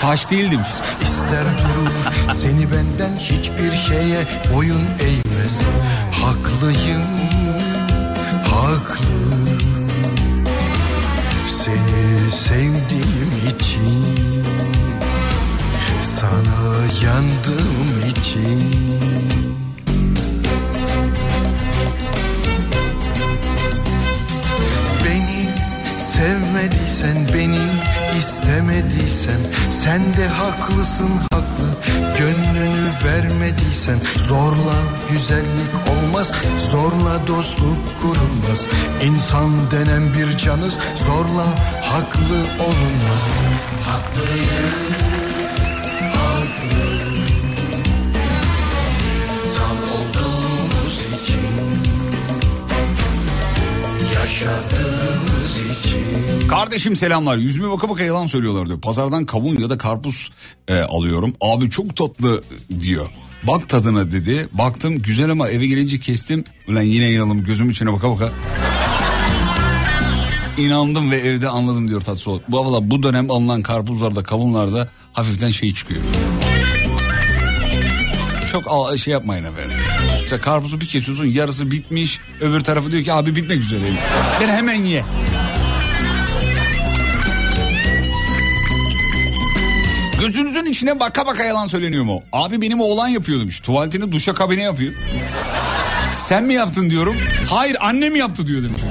[0.00, 0.68] Taş değil demiş.
[1.02, 5.60] ister durur, seni benden hiçbir şeye boyun eğmez.
[6.12, 7.04] Haklıyım,
[8.44, 9.04] haklı.
[11.64, 14.04] Seni sevdiğim için,
[16.02, 18.83] sana yandığım için.
[26.64, 27.60] Sevmediysen beni
[28.18, 31.68] istemediysen sen de haklısın haklı.
[32.18, 34.76] Gönlünü vermediysen zorla
[35.10, 36.32] güzellik olmaz
[36.70, 38.66] zorla dostluk kurulmaz.
[39.04, 41.46] İnsan denen bir canız zorla
[41.82, 43.24] haklı olunmaz.
[43.84, 45.23] İnsan
[56.48, 57.36] Kardeşim selamlar.
[57.36, 58.80] Yüzüme baka baka yalan söylüyorlar diyor.
[58.80, 60.30] Pazardan kavun ya da karpuz
[60.68, 61.34] e, alıyorum.
[61.40, 62.42] Abi çok tatlı
[62.80, 63.06] diyor.
[63.42, 64.48] Bak tadına dedi.
[64.52, 66.44] Baktım güzel ama eve gelince kestim.
[66.68, 68.32] Ulan yine inandım gözüm içine baka baka.
[70.58, 72.52] İnandım ve evde anladım diyor olarak.
[72.52, 76.00] Bu valla bu dönem alınan karpuzlarda kavunlarda hafiften şey çıkıyor.
[78.52, 79.76] Çok şey yapmayın efendim.
[80.22, 82.20] Mesela karpuzu bir kesiyorsun yarısı bitmiş.
[82.40, 83.84] Öbür tarafı diyor ki abi bitmek üzere.
[84.40, 85.04] Ben hemen ye.
[90.24, 92.22] Gözünüzün içine baka baka yalan söyleniyor mu?
[92.32, 93.60] Abi benim oğlan yapıyor demiş.
[93.60, 94.92] Tuvaletini duşa kabine yapıyor.
[96.12, 97.16] Sen mi yaptın diyorum.
[97.50, 98.82] Hayır annem yaptı diyor demiş.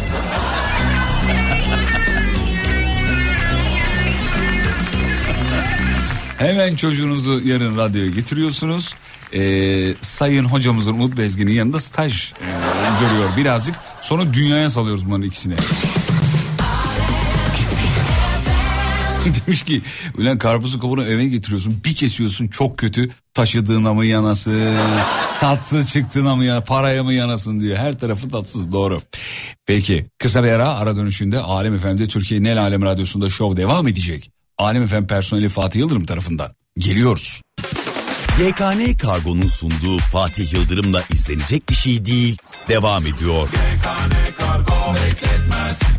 [6.38, 8.96] Hemen çocuğunuzu yarın radyoya getiriyorsunuz.
[9.34, 12.36] Ee, sayın hocamızın Umut Bezgin'in yanında staj e,
[13.02, 13.76] görüyor birazcık.
[14.02, 15.56] Sonra dünyaya salıyoruz bunların ikisini.
[19.48, 19.82] Demiş ki
[20.18, 24.76] ulan karpuzu kavunu eve getiriyorsun bir kesiyorsun çok kötü taşıdığına mı yanasın
[25.40, 29.02] tatsız çıktığına mı ya paraya mı yanasın diyor her tarafı tatsız doğru.
[29.66, 34.32] Peki kısa bir ara ara dönüşünde Alem FM'de Türkiye'nin el alem radyosunda şov devam edecek.
[34.58, 37.42] Alem FM personeli Fatih Yıldırım tarafından geliyoruz.
[38.40, 42.38] YKN Kargo'nun sunduğu Fatih Yıldırım'la izlenecek bir şey değil
[42.70, 43.50] devam ediyor.
[44.40, 45.93] Kargo bekletmez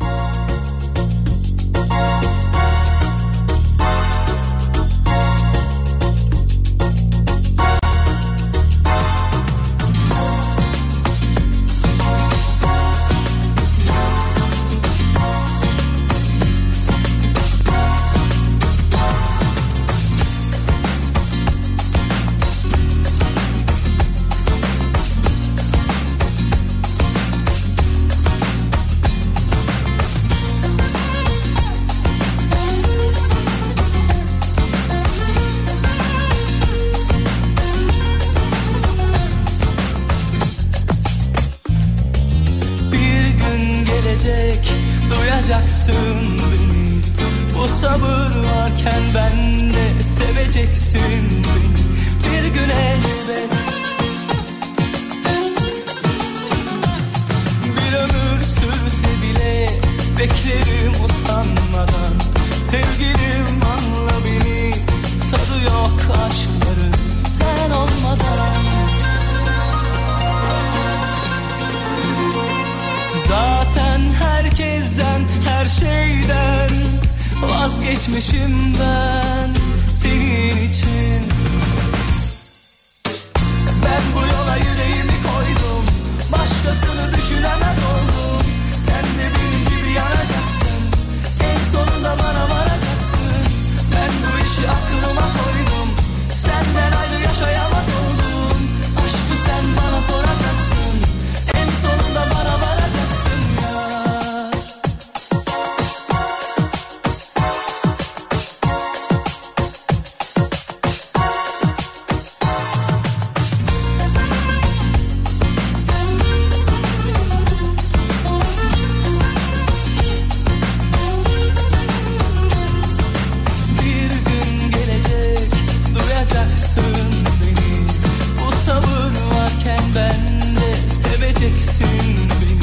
[131.45, 131.89] seveceksin
[132.31, 132.55] beni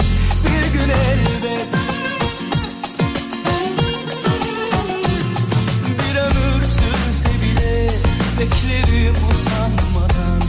[0.46, 1.68] Bir gün elbet.
[6.00, 7.88] Bir ömür sürse bile
[8.40, 10.42] beklerim usanmadan.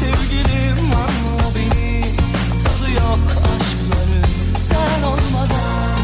[0.00, 2.02] Sevgilim anla beni
[2.64, 4.24] tadı yok aşkların
[4.68, 5.98] sen olmadan.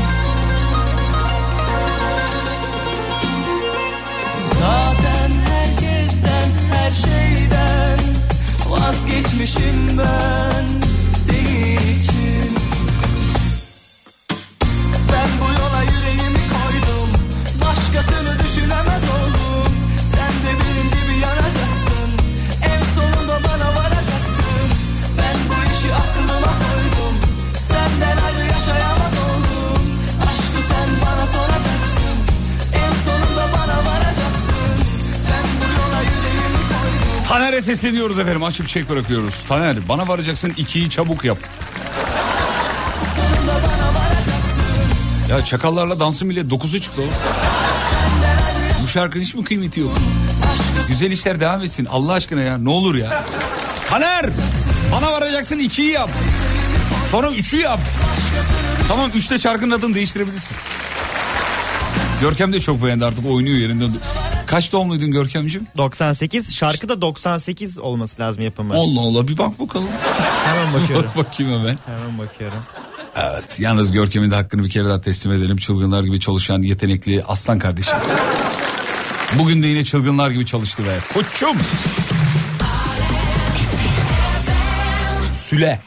[4.59, 7.99] Zaten herkesten her şeyden
[8.71, 10.26] vazgeçmişim ben
[37.67, 39.45] sesleniyoruz efendim açık çek bırakıyoruz.
[39.49, 41.39] Taner bana varacaksın ikiyi çabuk yap.
[45.31, 47.13] Ya çakallarla dansın bile dokuzu çıktı oğlum.
[48.83, 49.93] Bu şarkının hiç mi kıymeti yok?
[50.89, 53.25] Güzel işler devam etsin Allah aşkına ya ne olur ya.
[53.91, 54.27] Taner
[54.93, 56.11] bana varacaksın ikiyi yap.
[57.11, 57.81] Sonra üçü yap.
[58.89, 60.57] Tamam üçte şarkının adını değiştirebilirsin.
[62.21, 63.85] Görkem de çok beğendi artık oynuyor yerinde.
[64.47, 65.67] Kaç doğumluydun Görkemciğim?
[65.77, 68.75] 98 şarkı da 98 olması lazım yapımı.
[68.75, 69.89] Allah Allah bir bak bakalım.
[70.45, 71.11] Hemen bakıyorum.
[71.17, 71.79] Bak bakayım hemen.
[71.87, 72.59] Hemen bakıyorum.
[73.17, 75.57] Evet yalnız Görkem'in de hakkını bir kere daha teslim edelim.
[75.57, 77.95] Çılgınlar gibi çalışan yetenekli aslan kardeşim.
[79.39, 80.99] Bugün de yine çılgınlar gibi çalıştı be.
[81.15, 81.57] Koçum.
[85.33, 85.81] Süle.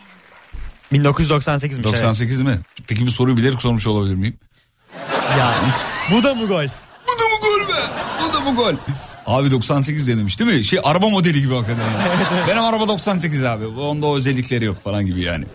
[0.93, 1.83] 1998'miş.
[1.83, 2.59] 98 mi?
[2.87, 4.37] Peki bu soruyu bilerek sormuş olabilir miyim?
[5.27, 5.37] evet.
[5.39, 5.53] Ya
[6.11, 6.65] bu da mı gol?
[7.69, 7.81] Bu da be?
[8.29, 8.73] Bu da mı gol?
[9.25, 10.63] Abi 98 demiş değil mi?
[10.63, 11.83] Şey araba modeli gibi hakikaten.
[11.83, 12.47] Yani.
[12.47, 13.65] Benim araba 98 abi.
[13.65, 15.45] Onda o özellikleri yok falan gibi yani.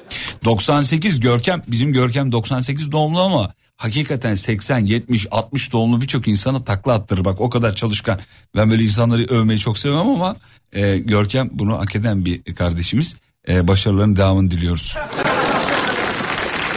[0.44, 6.92] 98 Görkem bizim Görkem 98 doğumlu ama hakikaten 80, 70, 60 doğumlu birçok insana takla
[6.92, 7.24] attırır.
[7.24, 8.20] Bak o kadar çalışkan.
[8.56, 10.36] Ben böyle insanları övmeyi çok sevmem ama
[10.72, 13.16] e, Görkem bunu hak eden bir kardeşimiz.
[13.48, 14.96] E, başarılarının devamını diliyoruz.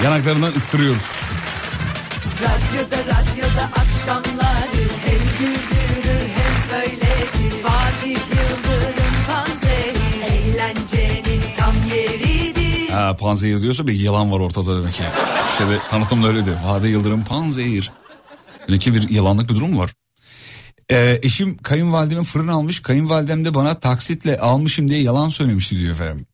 [0.03, 1.01] Yanaklarından ıstırıyoruz.
[2.41, 2.96] Radyoda
[5.17, 6.29] Hem güldürür
[7.63, 8.17] Fatih
[13.19, 15.03] Panzehir diyorsa bir yalan var ortada demek ki.
[15.51, 16.57] İşte de tanıtımda öyle diyor.
[16.65, 17.91] Vade Yıldırım panzehir.
[18.67, 19.93] Demek ki bir yalanlık bir durum var?
[20.91, 22.79] Ee, eşim kayınvalidemin fırın almış.
[22.79, 26.25] Kayınvalidem de bana taksitle almışım diye yalan söylemişti diyor efendim.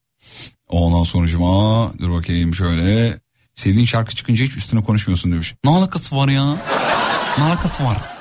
[0.70, 3.20] Ondan sonucuma dur bakayım şöyle.
[3.56, 5.56] Sevdiğin şarkı çıkınca hiç üstüne konuşmuyorsun demiş.
[5.64, 6.58] Ne alakası var ya?
[7.38, 8.13] Ne alakası var?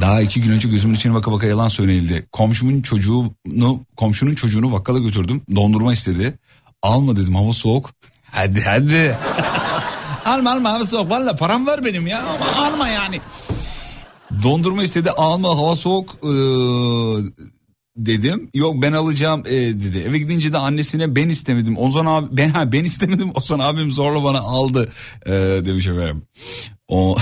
[0.00, 2.26] Daha iki gün önce gözümün içine baka baka yalan söylenildi.
[2.32, 5.42] Komşumun çocuğunu, komşunun çocuğunu bakkala götürdüm.
[5.56, 6.38] Dondurma istedi.
[6.82, 7.90] Alma dedim hava soğuk.
[8.30, 9.16] Hadi hadi.
[10.24, 11.10] alma alma hava soğuk.
[11.10, 13.20] Valla param var benim ya ama alma yani.
[14.42, 16.28] Dondurma istedi alma hava soğuk ee,
[17.96, 18.50] dedim.
[18.54, 19.98] Yok ben alacağım ee, dedi.
[20.08, 21.78] Eve gidince de annesine ben istemedim.
[21.78, 23.32] Ozan abi ben ha ben istemedim.
[23.34, 24.88] Ozan abim zorla bana aldı
[25.26, 25.32] ee,
[25.64, 26.22] demiş efendim.
[26.88, 27.16] O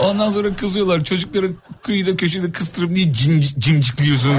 [0.00, 4.36] Ondan sonra kızıyorlar çocukları kıyıda köşede kıstırıp niye cim, cimcikliyorsunuz.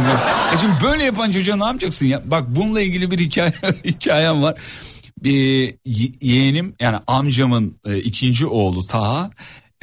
[0.53, 2.21] E şimdi böyle yapan çocuğa ne yapacaksın ya?
[2.25, 3.53] Bak bununla ilgili bir hikaye,
[3.85, 4.59] hikayem var.
[5.23, 5.33] Bir
[5.85, 9.31] ye- yeğenim yani amcamın e, ikinci oğlu Taha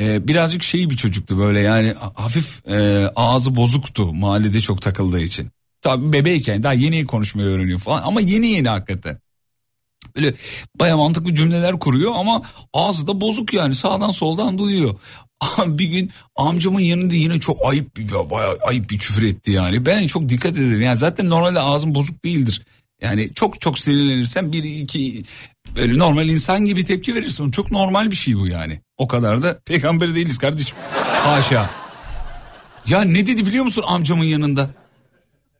[0.00, 5.50] e, birazcık şey bir çocuktu böyle yani hafif e, ağzı bozuktu mahallede çok takıldığı için.
[5.80, 9.18] Tabii bebeyken daha yeni konuşmayı öğreniyor falan ama yeni yeni hakikaten.
[10.16, 10.34] Böyle
[10.80, 12.42] baya mantıklı cümleler kuruyor ama
[12.72, 14.94] ağzı da bozuk yani sağdan soldan duyuyor.
[15.66, 19.86] Bir gün amcamın yanında yine çok ayıp bir bayağı ayıp bir küfür etti yani.
[19.86, 20.82] Ben çok dikkat ederim.
[20.82, 22.62] Yani zaten normalde ağzım bozuk değildir.
[23.02, 25.22] Yani çok çok sinirlenirsen bir iki
[25.76, 27.50] böyle normal insan gibi tepki verirsin.
[27.50, 28.80] Çok normal bir şey bu yani.
[28.98, 30.76] O kadar da peygamber değiliz kardeşim.
[31.24, 31.70] Haşa.
[32.86, 34.70] Ya ne dedi biliyor musun amcamın yanında?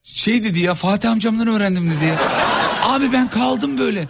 [0.02, 2.18] Şey dedi ya Fatih amcamdan öğrendim dedi ya.
[2.82, 4.08] Abi ben kaldım böyle.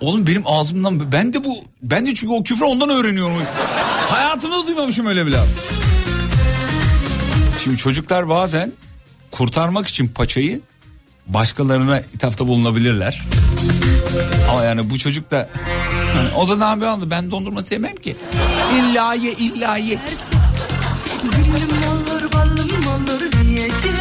[0.00, 3.42] Oğlum benim ağzımdan ben de bu ben de çünkü o küfrü ondan öğreniyorum.
[4.26, 5.46] Hayatımda duymamışım öyle bir laf.
[7.64, 8.72] Şimdi çocuklar bazen
[9.30, 10.60] kurtarmak için paçayı
[11.26, 13.22] başkalarına ithafta bulunabilirler.
[14.50, 15.50] Ama yani bu çocuk da
[16.14, 18.16] hani o da ne yapıyor ben dondurma sevmem ki.
[18.78, 19.98] İlla ye illa ye.
[21.22, 23.96] Gülüm olur balım olur diyeceğim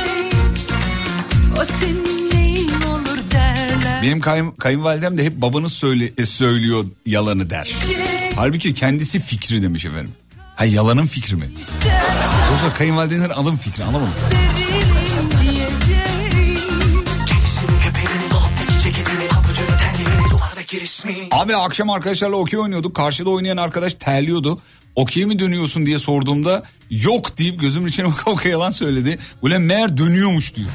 [1.54, 7.50] O senin neyin olur derler Benim kayın, kayınvalidem de hep babanız söyle, e, söylüyor yalanı
[7.50, 7.76] der.
[8.36, 10.12] Halbuki kendisi fikri demiş efendim.
[10.56, 11.50] Ha yalanın fikri mi?
[12.52, 14.14] Yoksa kayınvalidenin alın fikri anlamadım.
[21.32, 22.96] Abi akşam arkadaşlarla okey oynuyorduk.
[22.96, 24.60] Karşıda oynayan arkadaş terliyordu.
[24.96, 29.20] Okey mi dönüyorsun diye sorduğumda yok deyip gözümün içine baka baka yalan söyledi.
[29.42, 30.68] Ulan meğer dönüyormuş diyor.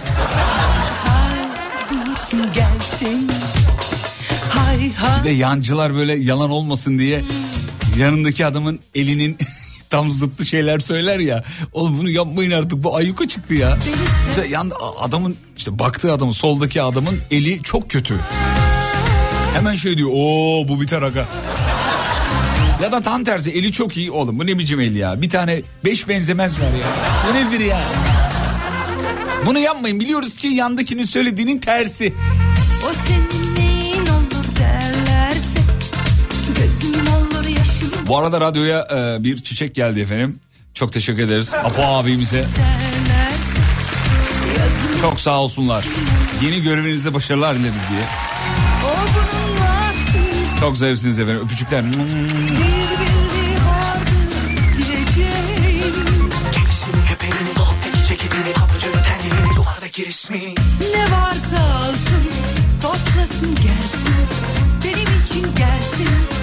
[5.21, 7.25] Bir de yancılar böyle yalan olmasın diye
[7.99, 9.39] yanındaki adamın elinin
[9.91, 11.45] tam zıttı şeyler söyler ya.
[11.73, 13.79] Oğlum bunu yapmayın artık bu ayyuka çıktı ya.
[14.27, 18.21] Mesela yan, adamın işte baktığı adamın soldaki adamın eli çok kötü.
[19.55, 21.27] Hemen şey diyor o bu biter aga.
[22.83, 25.23] Ya da tam tersi eli çok iyi oğlum bu ne biçim el ya.
[25.23, 26.87] Bir tane beş benzemez var ya.
[27.29, 27.81] Bu nedir ya?
[29.47, 32.15] Bunu yapmayın biliyoruz ki yandakinin söylediğinin tersi.
[32.85, 35.61] O senin neyin olur derlerse
[36.57, 37.40] Gözüm olur
[38.11, 40.41] Bu arada radyoya e, bir çiçek geldi efendim.
[40.75, 41.55] Çok teşekkür ederiz.
[41.55, 42.45] Apo abimize.
[45.01, 45.85] Çok sağ olsunlar.
[46.43, 48.03] Yeni görevinizde başarılar dileriz diye.
[50.61, 51.43] Çok zarifsiniz efendim.
[51.45, 51.85] Öpücükler.
[60.95, 62.25] Ne varsa alsın
[62.83, 64.27] toplasın gelsin
[64.85, 66.40] Benim için gelsin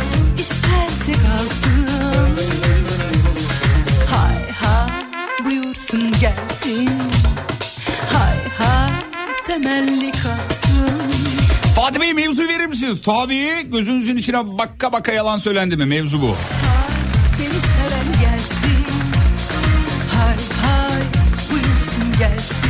[12.87, 13.05] misiniz?
[13.05, 15.85] Tabii gözünüzün içine bakka bakka yalan söylendi mi?
[15.85, 16.35] Mevzu bu.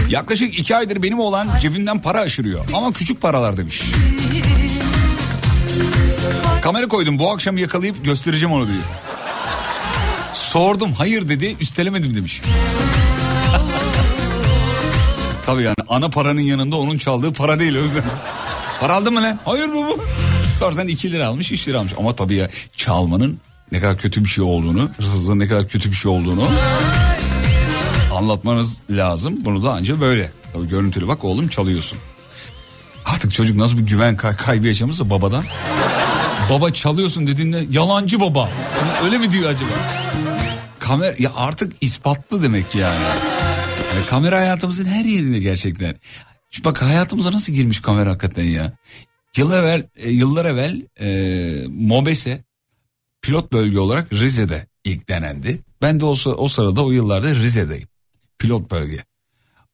[0.09, 2.65] Yaklaşık iki aydır benim olan cebimden para aşırıyor.
[2.73, 3.81] Ama küçük paralar demiş.
[6.61, 8.83] Kamera koydum bu akşam yakalayıp göstereceğim onu diyor.
[10.33, 12.41] Sordum hayır dedi üstelemedim demiş.
[15.45, 18.03] Tabii yani ana paranın yanında onun çaldığı para değil Özlem.
[18.79, 19.39] Para aldın mı lan?
[19.45, 20.03] Hayır baba.
[20.59, 21.93] Sorsan 2 lira almış 3 lira almış.
[21.99, 23.39] Ama tabii ya çalmanın
[23.71, 26.47] ne kadar kötü bir şey olduğunu, hırsızlığın ne kadar kötü bir şey olduğunu
[28.15, 29.35] anlatmanız lazım.
[29.45, 30.31] Bunu da anca böyle.
[30.53, 31.97] Tabii görüntülü bak oğlum çalıyorsun.
[33.05, 35.43] Artık çocuk nasıl bir güven kay- kaybı yaşamışsa babadan.
[36.49, 38.49] Baba çalıyorsun dediğinde yalancı baba.
[39.03, 39.69] Öyle mi diyor acaba?
[40.79, 43.03] Kamera ya artık ispatlı demek yani.
[43.95, 45.95] Yani kamera hayatımızın her yerinde gerçekten.
[46.51, 48.77] Şu bak hayatımıza nasıl girmiş kamera hakikaten ya.
[49.37, 52.43] Yıllar evvel, e, yıllar evvel e, MOBESE
[53.21, 55.59] pilot bölge olarak Rize'de ilk denendi.
[55.81, 57.87] Ben de o, o sırada o yıllarda Rize'deyim.
[58.39, 59.03] Pilot bölge.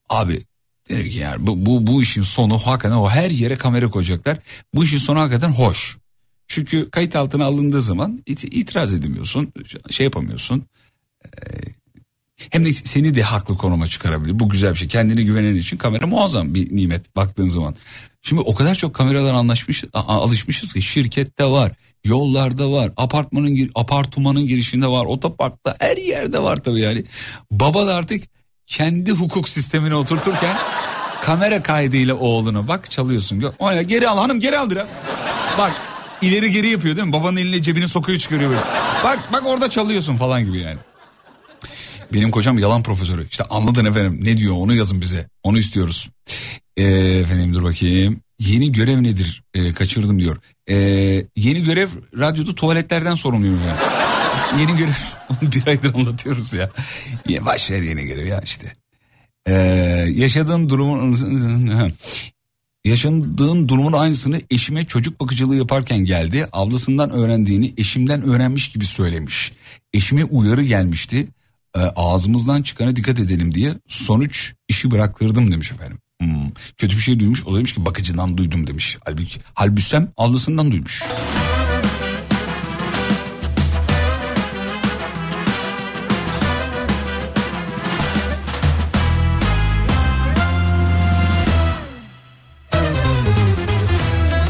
[0.09, 0.43] Abi
[0.89, 4.39] dedim ki yani bu, bu, bu işin sonu hakikaten o her yere kamera koyacaklar.
[4.73, 5.97] Bu işin sonu hakikaten hoş.
[6.47, 9.53] Çünkü kayıt altına alındığı zaman it- itiraz edemiyorsun,
[9.89, 10.65] şey yapamıyorsun.
[11.25, 11.29] Ee,
[12.49, 14.39] hem de seni de haklı konuma çıkarabilir.
[14.39, 14.87] Bu güzel bir şey.
[14.87, 17.75] Kendine güvenen için kamera muazzam bir nimet baktığın zaman.
[18.21, 21.71] Şimdi o kadar çok kameralar anlaşmış, alışmışız ki şirkette var,
[22.05, 27.03] yollarda var, apartmanın apartmanın girişinde var, otoparkta her yerde var tabii yani.
[27.51, 28.23] Baba da artık
[28.67, 30.55] kendi hukuk sistemini oturturken
[31.21, 33.39] kamera kaydıyla oğlunu bak çalıyorsun.
[33.39, 33.83] Gö- O ne?
[33.83, 34.89] Geri al hanım geri al biraz.
[35.57, 35.71] Bak
[36.21, 37.13] ileri geri yapıyor değil mi?
[37.13, 38.61] Babanın eline cebine sokuyor çıkarıyor böyle.
[39.03, 40.77] Bak bak orada çalıyorsun falan gibi yani.
[42.13, 43.27] Benim kocam yalan profesörü.
[43.27, 45.29] İşte anladın efendim ne diyor onu yazın bize.
[45.43, 46.09] Onu istiyoruz.
[46.77, 48.21] Ee, efendim dur bakayım.
[48.39, 49.43] Yeni görev nedir?
[49.53, 50.37] Ee, kaçırdım diyor.
[50.69, 50.75] Ee,
[51.35, 51.89] yeni görev
[52.19, 53.79] radyoda tuvaletlerden sorumluyum yani.
[54.59, 54.93] Yeni görev
[55.41, 56.69] bir aydır anlatıyoruz ya.
[57.27, 58.73] ya başlar yeni görev ya işte.
[59.47, 59.53] Ee,
[60.15, 61.17] yaşadığın durumun
[62.85, 66.47] yaşadığın durumun aynısını eşime çocuk bakıcılığı yaparken geldi.
[66.53, 69.51] Ablasından öğrendiğini eşimden öğrenmiş gibi söylemiş.
[69.93, 71.27] Eşime uyarı gelmişti.
[71.75, 75.97] Ee, ağzımızdan çıkana dikkat edelim diye sonuç işi bıraktırdım demiş efendim.
[76.21, 77.47] Hmm, Kötü bir şey duymuş.
[77.47, 78.97] O demiş ki bakıcıdan duydum demiş.
[79.05, 81.03] Halbuki Halbüsem ablasından duymuş.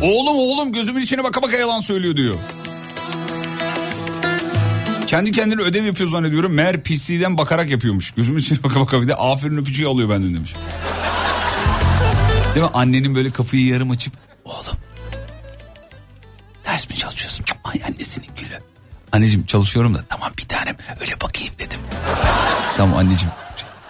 [0.02, 2.36] Oğlum oğlum gözümün içine baka baka yalan söylüyor diyor.
[5.14, 6.54] Kendi kendine ödev yapıyor zannediyorum.
[6.54, 8.12] Meğer PC'den bakarak yapıyormuş.
[8.12, 10.54] Gözümün içine baka baka bir de aferin öpücüğü alıyor benden demiş.
[12.56, 12.72] Değil mi?
[12.74, 14.14] Annenin böyle kapıyı yarım açıp
[14.46, 14.78] oğlum
[16.66, 17.46] ders mi çalışıyorsun?
[17.64, 18.60] Ay annesinin gülü.
[19.12, 21.80] Anneciğim çalışıyorum da tamam bir tanem öyle bakayım dedim.
[22.78, 23.34] tamam anneciğim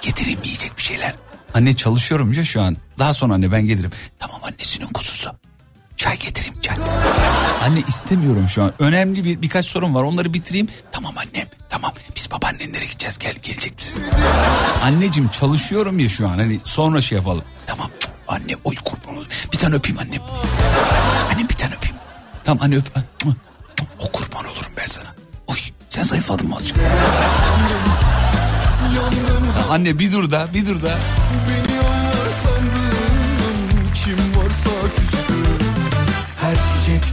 [0.01, 1.15] getireyim yiyecek bir şeyler.
[1.53, 2.77] Anne çalışıyorum ya şu an.
[2.99, 3.91] Daha sonra anne ben gelirim.
[4.19, 5.31] Tamam annesinin kuzusu.
[6.03, 6.75] Çay getireyim çay.
[7.63, 8.73] Anne istemiyorum şu an.
[8.79, 10.03] Önemli bir birkaç sorun var.
[10.03, 10.67] Onları bitireyim.
[10.91, 11.47] Tamam annem.
[11.69, 11.91] Tamam.
[12.15, 13.17] Biz babaannenlere gideceğiz.
[13.17, 14.03] Gel gelecek misin?
[14.83, 16.37] Anneciğim çalışıyorum ya şu an.
[16.37, 17.43] Hani sonra şey yapalım.
[17.65, 17.89] Tamam.
[18.27, 19.25] Anne oy kurban.
[19.53, 20.21] Bir tane öpeyim annem.
[21.33, 21.95] Annem bir tane öpeyim.
[22.43, 22.85] Tamam anne öp.
[23.99, 25.07] O kurban olurum ben sana.
[25.47, 25.57] Oy
[25.89, 26.77] sen zayıfladın mı azıcık?
[29.69, 30.97] Anne bir dur da bir dur da.
[31.49, 31.72] Beni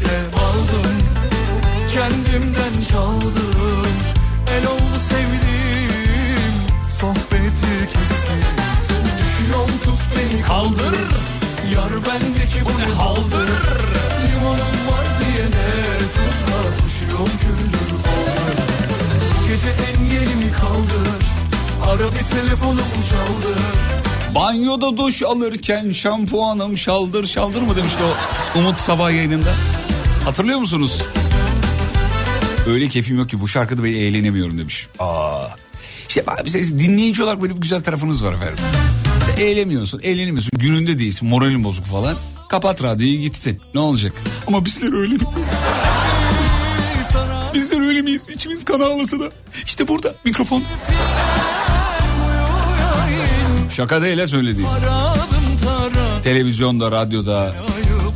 [0.00, 0.96] çiçekte aldım
[1.94, 3.86] Kendimden çaldım.
[4.56, 6.54] El oldu sevdiğim
[6.88, 8.42] Sohbeti kestim.
[9.20, 10.98] Düşüyorum tut beni kaldır.
[11.74, 13.50] Yar bendeki bu ne haldır.
[14.22, 15.68] Limonum var diyene
[16.14, 17.90] tuzla Düşüyorum küldür
[19.48, 21.22] Gece engelimi kaldır
[21.90, 23.60] Ara bir telefonumu çaldır.
[24.34, 29.50] Banyoda duş alırken şampuanım şaldır şaldır mı demişti o Umut sabah yayınında.
[30.24, 31.02] Hatırlıyor musunuz?
[32.66, 34.86] Öyle keyfim yok ki bu şarkıda ben eğlenemiyorum demiş.
[34.98, 35.46] Aa.
[36.08, 38.64] İşte bak siz dinleyici olarak böyle bir güzel tarafınız var efendim.
[39.20, 40.50] İşte eğlenmiyorsun, eğlenemiyorsun.
[40.58, 42.16] Gününde değilsin, moralin bozuk falan.
[42.48, 43.60] Kapat radyoyu gitsin.
[43.74, 44.12] Ne olacak?
[44.46, 45.14] Ama bizler öyle.
[47.54, 48.28] Bizler öyle miyiz?
[48.28, 49.30] İçimiz kan ağlasa da.
[49.66, 50.62] İşte burada mikrofon.
[53.76, 54.68] Şaka değil ha söylediğim.
[56.24, 57.54] Televizyonda, radyoda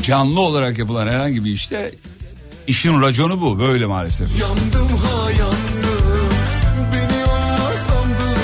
[0.05, 1.95] canlı olarak yapılan herhangi bir işte
[2.67, 4.41] işin raconu bu böyle maalesef.
[4.41, 6.31] Yandım ha yandım
[6.93, 7.25] Beni
[7.77, 8.39] sandım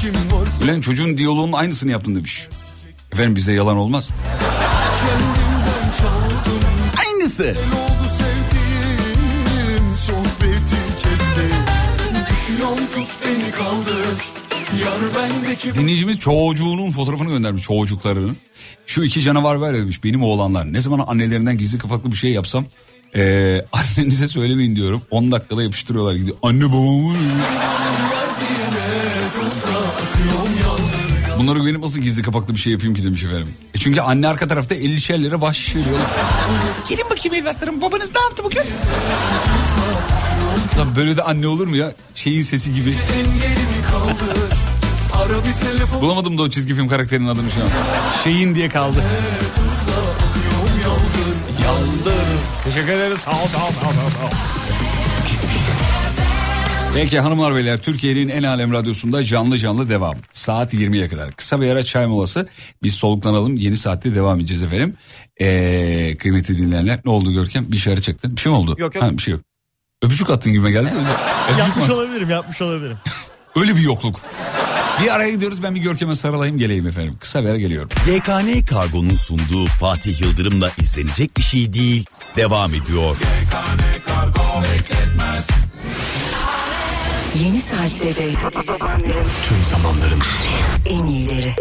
[0.00, 2.48] Kim varsa Ulan çocuğun diyaloğunun aynısını yaptın demiş.
[3.12, 4.08] Efendim bize yalan olmaz.
[5.98, 6.60] çaldım
[7.06, 7.56] Aynısı.
[8.18, 8.76] Sevdiğim
[12.30, 14.45] Düşüyorum tut beni kaldır
[15.74, 18.36] Dinleyicimiz çocuğunun fotoğrafını göndermiş çocuklarının.
[18.86, 20.72] Şu iki canavar var demiş benim oğlanlar.
[20.72, 22.64] Ne zaman annelerinden gizli kapaklı bir şey yapsam
[23.14, 25.02] eee, annenize söylemeyin diyorum.
[25.10, 26.36] 10 dakikada yapıştırıyorlar gidiyor.
[26.42, 27.14] Anne babamı.
[31.38, 33.48] Bunları benim nasıl gizli kapaklı bir şey yapayım ki demiş efendim.
[33.74, 35.98] E çünkü anne arka tarafta 50 şerlere baş veriyor.
[36.88, 38.62] Gelin bakayım evlatlarım babanız ne yaptı bugün?
[40.78, 41.92] Lan böyle de anne olur mu ya?
[42.14, 42.94] Şeyin sesi gibi.
[46.00, 47.68] Bulamadım da o çizgi film karakterinin adını şu an.
[48.24, 49.02] Şeyin diye kaldı.
[52.64, 53.20] Teşekkür ederiz.
[53.20, 54.30] Sağ ol, sağ ol, sağ ol, sağ ol.
[56.94, 60.14] Peki hanımlar beyler Türkiye'nin en alem radyosunda canlı canlı devam.
[60.32, 61.32] Saat 20'ye kadar.
[61.32, 62.48] Kısa bir ara çay molası.
[62.82, 63.56] Biz soluklanalım.
[63.56, 64.96] Yeni saatte devam edeceğiz efendim.
[65.40, 67.00] Ee, kıymetli dinleyenler.
[67.04, 67.72] Ne oldu Görkem?
[67.72, 68.36] Bir şey ara çaktın.
[68.36, 68.76] Bir şey mi oldu?
[68.78, 69.04] Yok, yok.
[69.04, 69.40] Ha, bir şey yok.
[70.02, 70.88] Öpücük attın gibi geldi.
[71.58, 72.96] Yapmış olabilirim yapmış olabilirim.
[73.56, 74.20] Öyle bir yokluk.
[75.02, 77.16] Bir araya gidiyoruz ben bir Görkem'e sarılayım geleyim efendim.
[77.20, 77.88] Kısa bir ara geliyorum.
[78.08, 83.16] YKN Kargo'nun sunduğu Fatih Yıldırım'la izlenecek bir şey değil devam ediyor.
[87.44, 88.32] Yeni saatte de
[89.48, 90.20] Tüm zamanların
[90.86, 91.54] en iyileri.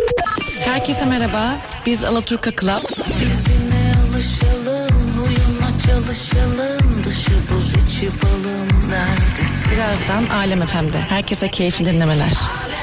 [0.66, 1.56] Herkese merhaba.
[1.86, 2.84] Biz Alaturka Club.
[3.22, 7.04] Bizine alışalım, uyuma çalışalım.
[7.04, 9.72] Dışı buz içi balım neredesin?
[9.72, 11.00] Birazdan Alem FM'de.
[11.00, 12.28] Herkese keyifli dinlemeler.
[12.28, 12.75] Bütün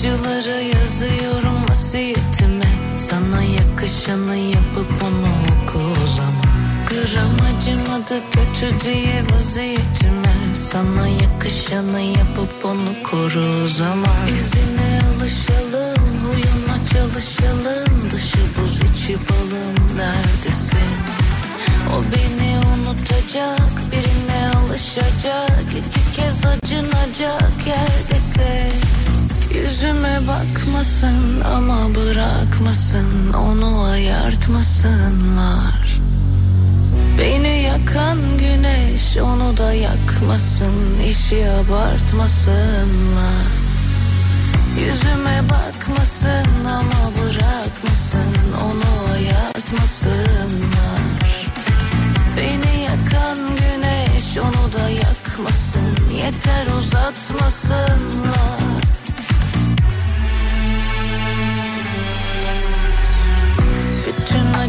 [0.00, 6.44] acıları yazıyorum vasiyetime Sana yakışanı yapıp onu oku o zaman.
[6.88, 10.34] Gram acımadı kötü diye vaziyetime.
[10.54, 14.26] Sana yakışanı yapıp onu koru o zaman.
[14.26, 18.10] İzine alışalım huyuna çalışalım.
[18.10, 20.90] Dışı buz içi balım neredesin?
[21.90, 25.66] O beni unutacak birine alışacak.
[25.70, 28.70] İki kez acınacak yerdese
[29.54, 36.00] Yüzüme bakmasın ama bırakmasın onu ayartmasınlar.
[37.18, 43.46] Beni yakan güneş onu da yakmasın işi abartmasınlar.
[44.78, 48.34] Yüzüme bakmasın ama bırakmasın
[48.64, 51.00] onu ayartmasınlar.
[52.36, 58.69] Beni yakan güneş onu da yakmasın yeter uzatmasınlar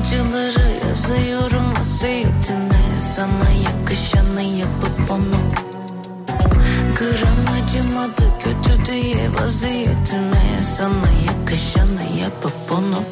[0.01, 2.81] acıları yazıyorum vasiyetime.
[3.15, 5.41] Sana yakışanı yapıp onu
[6.97, 10.43] Gram acımadı kötü diye vaziyetime.
[10.77, 13.03] Sana yakışanı yapıp onu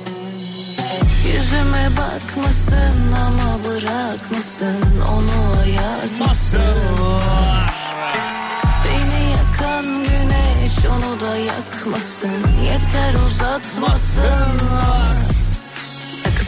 [1.25, 4.81] Yüzüme bakmasın ama bırakmasın
[5.13, 6.75] Onu ayartmasın.
[8.85, 12.41] Beni yakan güneş onu da yakmasın.
[12.63, 15.28] Yeter uzatmasınlar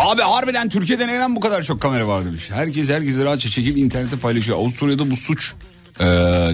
[0.02, 2.50] Abi harbiden Türkiye'de neden bu kadar çok kamera var demiş.
[2.52, 4.58] Herkes herkesi rahatça çekip internette paylaşıyor.
[4.58, 5.54] Avusturya'da bu suç
[6.00, 6.04] ee,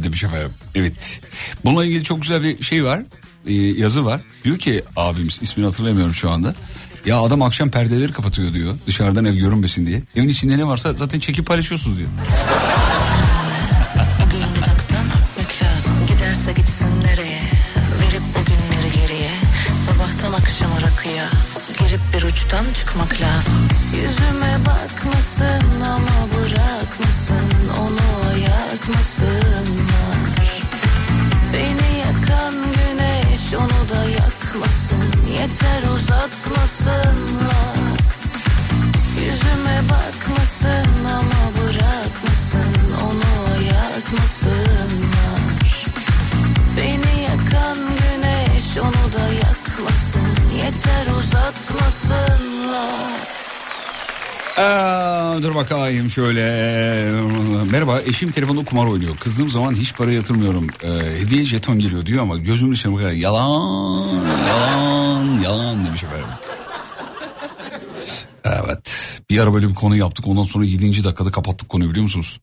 [0.04, 0.52] demiş efendim.
[0.76, 1.22] Evet.
[1.66, 3.02] Bununla ilgili çok güzel bir şey var.
[3.48, 4.22] Ee, yazı var.
[4.44, 6.56] Diyor ki abimiz ismini hatırlamıyorum şu anda.
[7.06, 8.76] Ya adam akşam perdeleri kapatıyor diyor.
[8.88, 10.04] Dışarıdan ev görünmesin diye.
[10.16, 12.10] Evin içinde ne varsa zaten çekip paylaşıyorsunuz diyor.
[22.58, 23.68] Bir uçtan çıkmak lazım.
[23.96, 27.50] Yüzüme bakmasın ama bırakmasın
[27.80, 30.18] Onu ayartmasınlar
[31.54, 37.78] Beni yakan güneş onu da yakmasın Yeter uzatmasınlar
[39.20, 45.42] Yüzüme bakmasın ama bırakmasın Onu ayartmasınlar
[46.78, 49.47] Beni yakan güneş onu da yakmasın
[50.88, 53.28] Yeter uzatmasınlar
[54.58, 56.42] Aa, dur bakayım şöyle.
[57.72, 59.18] Merhaba eşim telefonda kumar oynuyor.
[59.18, 60.68] Kızdığım zaman hiç para yatırmıyorum.
[60.84, 63.12] Ee, hediye jeton geliyor diyor ama gözümün içine bakar.
[63.12, 64.10] Yalan,
[64.48, 66.28] yalan, yalan demiş efendim.
[68.46, 69.20] Evet.
[69.30, 70.28] Bir ara böyle bir konu yaptık.
[70.28, 71.04] Ondan sonra 7.
[71.04, 72.40] dakikada kapattık konuyu biliyor musunuz?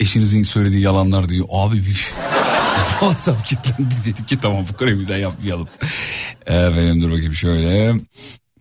[0.00, 1.46] Eşinizin söylediği yalanlar diyor.
[1.50, 1.94] Abi bir
[3.00, 5.68] WhatsApp kilitlendi dedik ki tamam bu konuyu bir daha yapmayalım.
[6.46, 7.94] Efendim dur bakayım şöyle.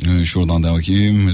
[0.08, 1.28] Ee, Şuradan da bakayım.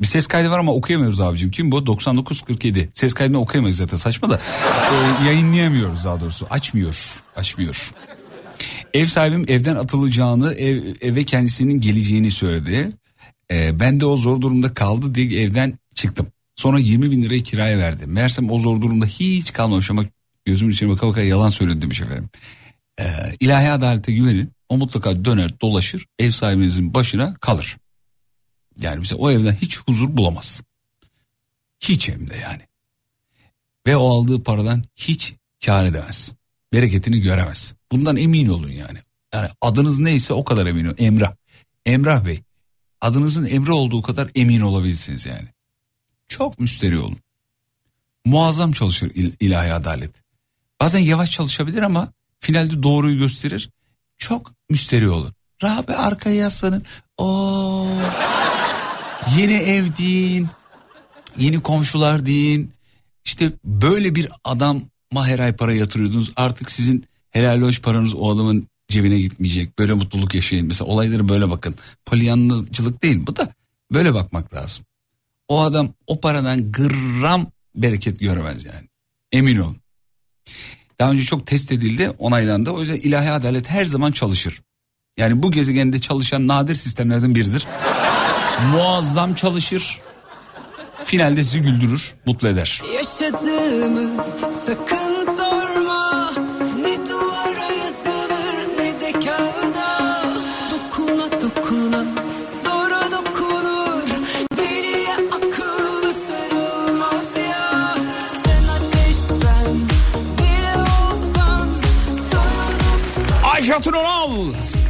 [0.00, 1.50] Bir ses kaydı var ama okuyamıyoruz abicim.
[1.50, 1.86] Kim bu?
[1.86, 2.90] 9947.
[2.94, 4.40] Ses kaydını okuyamayız zaten saçma da.
[5.22, 6.46] Ee, yayınlayamıyoruz daha doğrusu.
[6.50, 7.22] Açmıyor.
[7.36, 7.90] Açmıyor.
[8.94, 12.90] Ev sahibim evden atılacağını, ev, eve kendisinin geleceğini söyledi.
[13.50, 16.26] Ee, ben de o zor durumda kaldı diye evden çıktım.
[16.60, 18.12] Sonra 20 bin lirayı kiraya verdim.
[18.12, 20.04] Meğersem o zor durumda hiç kalmamış ama
[20.44, 22.28] gözümün içine baka baka yalan söyledi demiş efendim.
[23.00, 23.04] Ee,
[23.40, 24.52] ilahi adalete güvenin.
[24.68, 27.76] O mutlaka döner dolaşır ev sahibinizin başına kalır.
[28.80, 30.62] Yani mesela o evden hiç huzur bulamaz.
[31.80, 32.62] Hiç hem de yani.
[33.86, 35.34] Ve o aldığı paradan hiç
[35.64, 36.32] kar edemez.
[36.72, 37.74] Bereketini göremez.
[37.92, 38.98] Bundan emin olun yani.
[39.34, 40.96] Yani adınız neyse o kadar emin olun.
[40.98, 41.34] Emrah.
[41.86, 42.42] Emrah Bey.
[43.00, 45.48] Adınızın Emre olduğu kadar emin olabilirsiniz yani.
[46.30, 47.16] Çok müsteri olun.
[48.24, 50.10] Muazzam çalışır il- ilahi adalet.
[50.80, 53.70] Bazen yavaş çalışabilir ama finalde doğruyu gösterir.
[54.18, 55.32] Çok müsteri olun.
[55.62, 56.84] Rahabe arkaya yaslanın.
[57.18, 57.86] Oo.
[59.38, 60.48] Yeni ev deyin.
[61.36, 62.72] Yeni komşular deyin.
[63.24, 64.80] İşte böyle bir adama
[65.26, 66.32] her ay para yatırıyordunuz.
[66.36, 69.78] Artık sizin helal hoş paranız o adamın cebine gitmeyecek.
[69.78, 70.66] Böyle mutluluk yaşayın.
[70.66, 71.74] Mesela olayları böyle bakın.
[72.06, 73.48] Polyanlıcılık değil bu da
[73.92, 74.84] böyle bakmak lazım.
[75.50, 78.88] O adam o paradan gram bereket göremez yani.
[79.32, 79.76] Emin olun.
[80.98, 82.70] Daha önce çok test edildi onaylandı.
[82.70, 84.62] O yüzden ilahi adalet her zaman çalışır.
[85.18, 87.66] Yani bu gezegende çalışan nadir sistemlerden biridir.
[88.72, 90.00] Muazzam çalışır.
[91.04, 92.82] Finalde sizi güldürür, mutlu eder.
[92.94, 94.24] Yaşadığımı
[94.66, 95.49] sakın sorma
[113.70, 114.30] Hatun Oral.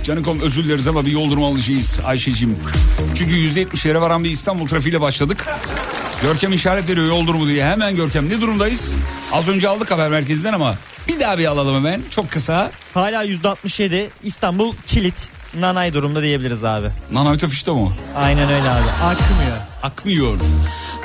[0.05, 2.59] Canikom özür dileriz ama bir yol durumu alacağız Ayşe'cim.
[3.15, 5.47] Çünkü %70'lere varan bir İstanbul trafiğiyle başladık.
[6.23, 7.65] Görkem işaret veriyor yol durumu diye.
[7.65, 8.95] Hemen Görkem ne durumdayız?
[9.33, 10.75] Az önce aldık haber merkezinden ama
[11.09, 12.03] bir daha bir alalım hemen.
[12.11, 12.71] Çok kısa.
[12.95, 15.29] Hala %67 İstanbul kilit
[15.61, 16.89] nanay durumda diyebiliriz abi.
[17.13, 17.93] Nano işte mu?
[18.17, 18.91] Aynen öyle abi.
[19.05, 19.57] Akmıyor.
[19.83, 20.39] Akmıyor.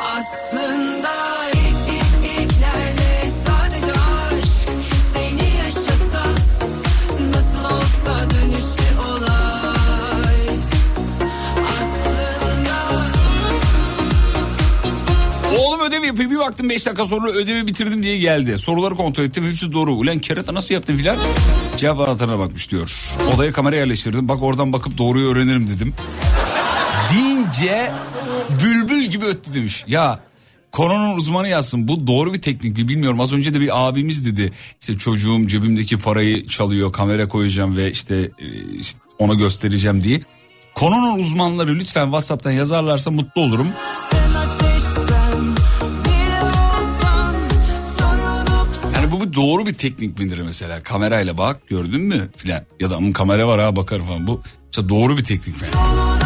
[0.01, 1.24] Aslında
[15.85, 16.29] ödev yapıyor.
[16.29, 18.57] Bir baktım 5 dakika sonra ödevi bitirdim diye geldi.
[18.57, 19.47] Soruları kontrol ettim.
[19.47, 19.93] Hepsi doğru.
[19.93, 21.17] Ulan kerata nasıl yaptın filan?
[21.77, 23.15] Cevap anahtarına bakmış diyor.
[23.35, 24.27] Odaya kamera yerleştirdim.
[24.27, 25.93] Bak oradan bakıp doğruyu öğrenirim dedim.
[27.13, 27.91] Deyince
[28.63, 29.83] bülbül gibi öttü demiş.
[29.87, 30.19] Ya
[30.71, 31.87] konunun uzmanı yazsın.
[31.87, 33.21] Bu doğru bir teknik mi bilmiyorum.
[33.21, 34.51] Az önce de bir abimiz dedi.
[34.81, 36.93] İşte çocuğum cebimdeki parayı çalıyor.
[36.93, 38.47] Kamera koyacağım ve işte, e,
[38.79, 40.21] işte ona göstereceğim diye.
[40.75, 43.67] Konunun uzmanları lütfen WhatsApp'tan yazarlarsa mutlu olurum.
[49.35, 50.83] Doğru bir teknik midir mesela?
[50.83, 52.61] Kamerayla bak gördün mü filan.
[52.79, 54.27] Ya da "Aman kamera var ha bakar falan.
[54.27, 55.67] Bu işte doğru bir teknik mi?
[55.75, 56.24] yoluna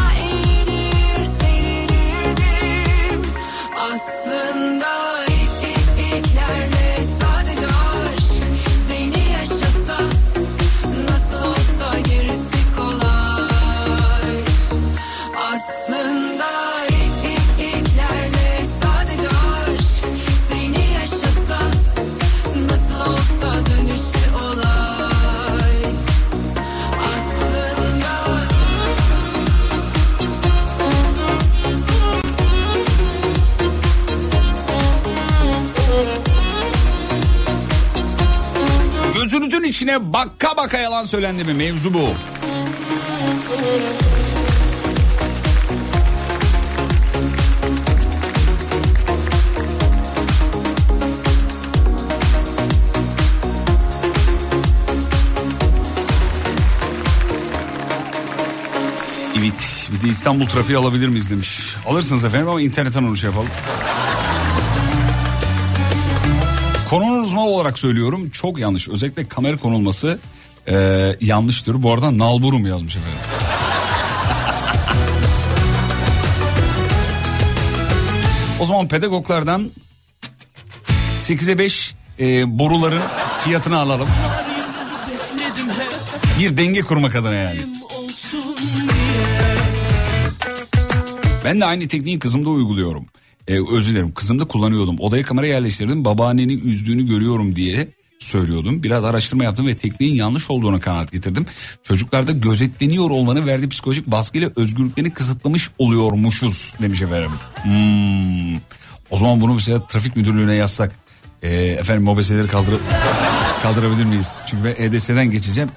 [39.70, 41.54] içine baka baka yalan söylendi mi?
[41.54, 42.10] Mevzu bu.
[59.40, 61.76] Evet bir de İstanbul trafiği alabilir miyiz demiş.
[61.88, 63.50] Alırsınız efendim ama internetten onu şey yapalım.
[66.90, 68.90] Konunun uzmanı olarak söylüyorum çok yanlış.
[68.90, 70.20] Özellikle kamera konulması
[70.68, 70.76] e,
[71.22, 71.84] yanlıştır.
[71.84, 73.20] Bu arada nalburum yazmış efendim.
[78.60, 79.72] o zaman pedagoglardan
[81.20, 83.02] 8'e 5 e, boruların
[83.44, 84.10] fiyatını alalım.
[86.40, 87.60] Bir denge kurmak adına yani.
[91.46, 93.06] Ben de aynı tekniği kızımda uyguluyorum.
[93.50, 95.00] Ee, özür dilerim kızımda kullanıyordum.
[95.00, 97.88] Odaya kamera yerleştirdim babaannenin üzdüğünü görüyorum diye
[98.20, 98.84] söylüyordum.
[98.84, 101.46] Biraz araştırma yaptım ve tekniğin yanlış olduğunu kanaat getirdim.
[101.84, 107.32] Çocuklarda gözetleniyor olmanın verdiği psikolojik baskıyla özgürlüklerini kısıtlamış oluyormuşuz demiş efendim.
[107.64, 108.56] Hmm.
[109.12, 110.92] O zaman bunu mesela trafik müdürlüğüne yazsak
[111.42, 112.82] e, efendim mobeseleri kaldırıp
[113.64, 114.42] kaldırabilir miyiz?
[114.48, 115.70] Çünkü ben EDS'den geçeceğim.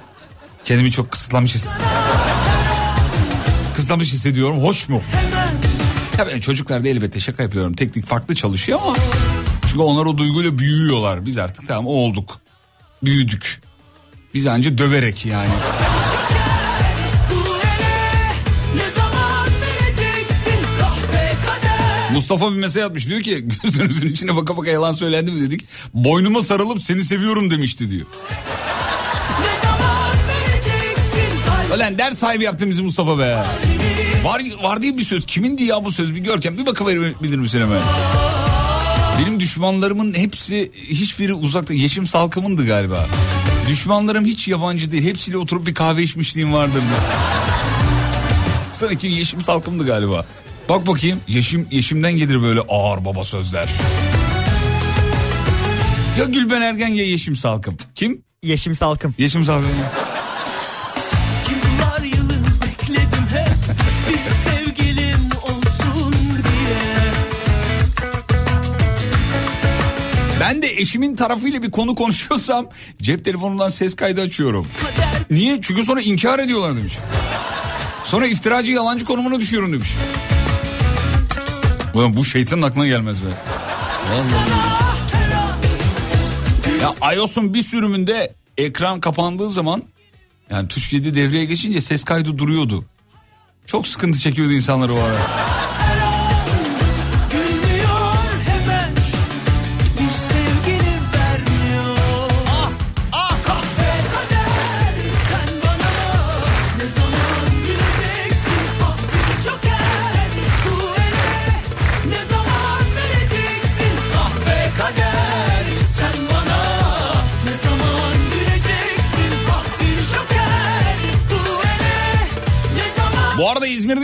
[0.65, 1.71] Kendimi çok kısıtlamışız.
[3.75, 4.59] Kısıtlamış hissediyorum.
[4.59, 5.03] Hoş mu?
[6.13, 7.73] Tabii çocuklar da elbette şaka yapıyorum.
[7.75, 8.97] Teknik farklı çalışıyor ama
[9.67, 11.27] çünkü onlar o duyguyla büyüyorlar.
[11.27, 12.41] Biz artık tamam olduk.
[13.03, 13.61] Büyüdük.
[14.35, 15.49] Biz anca döverek yani.
[22.13, 25.65] Mustafa bir mesaj atmış diyor ki gözünüzün içine baka baka yalan söylendi mi dedik.
[25.95, 28.07] Boynuma sarılıp seni seviyorum demişti diyor.
[31.77, 33.45] Ulan ders sahibi yaptı bizi Mustafa be.
[34.25, 35.27] Var, var diye bir söz.
[35.27, 37.81] Kimindi ya bu söz bir görken bir bakabilir misin hemen?
[39.19, 41.75] Benim düşmanlarımın hepsi hiçbiri uzakta.
[41.75, 43.07] Yeşim Salkım'ındı galiba.
[43.69, 45.03] Düşmanlarım hiç yabancı değil.
[45.05, 46.83] Hepsiyle oturup bir kahve içmişliğim vardır.
[48.73, 50.27] Sanki Yeşim Salkım'dı galiba.
[50.69, 53.69] Bak bakayım Yeşim Yeşim'den gelir böyle ağır baba sözler.
[56.19, 57.77] Ya Gülben Ergen ya Yeşim Salkım.
[57.95, 58.23] Kim?
[58.43, 59.15] Yeşim Salkım.
[59.19, 59.71] Yeşim Salkım.
[70.83, 72.67] Eşimin tarafıyla bir konu konuşuyorsam
[73.03, 74.67] cep telefonundan ses kaydı açıyorum.
[75.31, 75.59] Niye?
[75.63, 76.99] Çünkü sonra inkar ediyorlar demiş.
[78.05, 79.89] Sonra iftiracı yalancı konumuna düşüyorum demiş.
[81.95, 83.27] Ulan bu şeytanın aklına gelmez be.
[84.13, 84.51] Vallahi.
[86.83, 89.83] Ya iOS'un bir sürümünde ekran kapandığı zaman
[90.51, 92.85] yani tuş 7 devreye geçince ses kaydı duruyordu.
[93.67, 95.17] Çok sıkıntı çekiyordu insanlar o ara.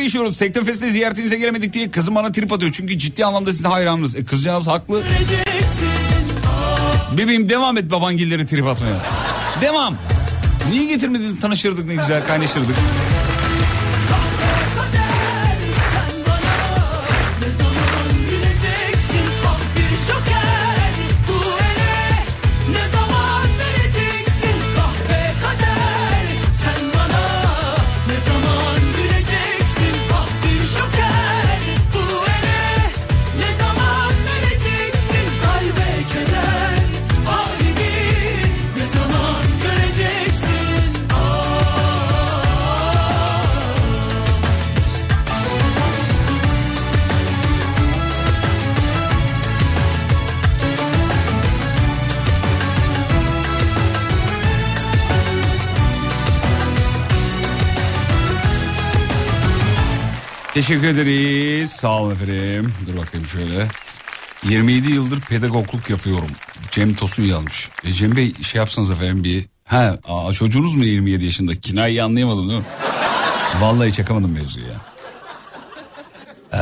[0.09, 0.39] Yaşıyoruz.
[0.39, 2.73] Teknofest'te ziyaretinize gelemedik diye kızım bana trip atıyor.
[2.73, 4.17] Çünkü ciddi anlamda size hayranınız.
[4.17, 5.03] E, kızcağız haklı.
[7.19, 8.97] Bebeğim devam et babangilleri trip atmaya.
[9.61, 9.95] Devam.
[10.71, 12.77] Niye getirmediniz tanışırdık ne güzel kaynaşırdık.
[60.59, 61.71] Teşekkür ederiz.
[61.71, 62.73] Sağ olun efendim.
[62.87, 63.69] Dur bakayım şöyle.
[64.45, 66.31] 27 yıldır pedagogluk yapıyorum.
[66.71, 67.69] Cem Tosun yazmış.
[67.85, 69.47] E Cem Bey şey yapsanız efendim bir...
[69.65, 71.55] Ha aa, çocuğunuz mu 27 yaşında?
[71.55, 72.67] Kinayı anlayamadım değil mi?
[73.61, 74.81] Vallahi çakamadım mevzuyu ya.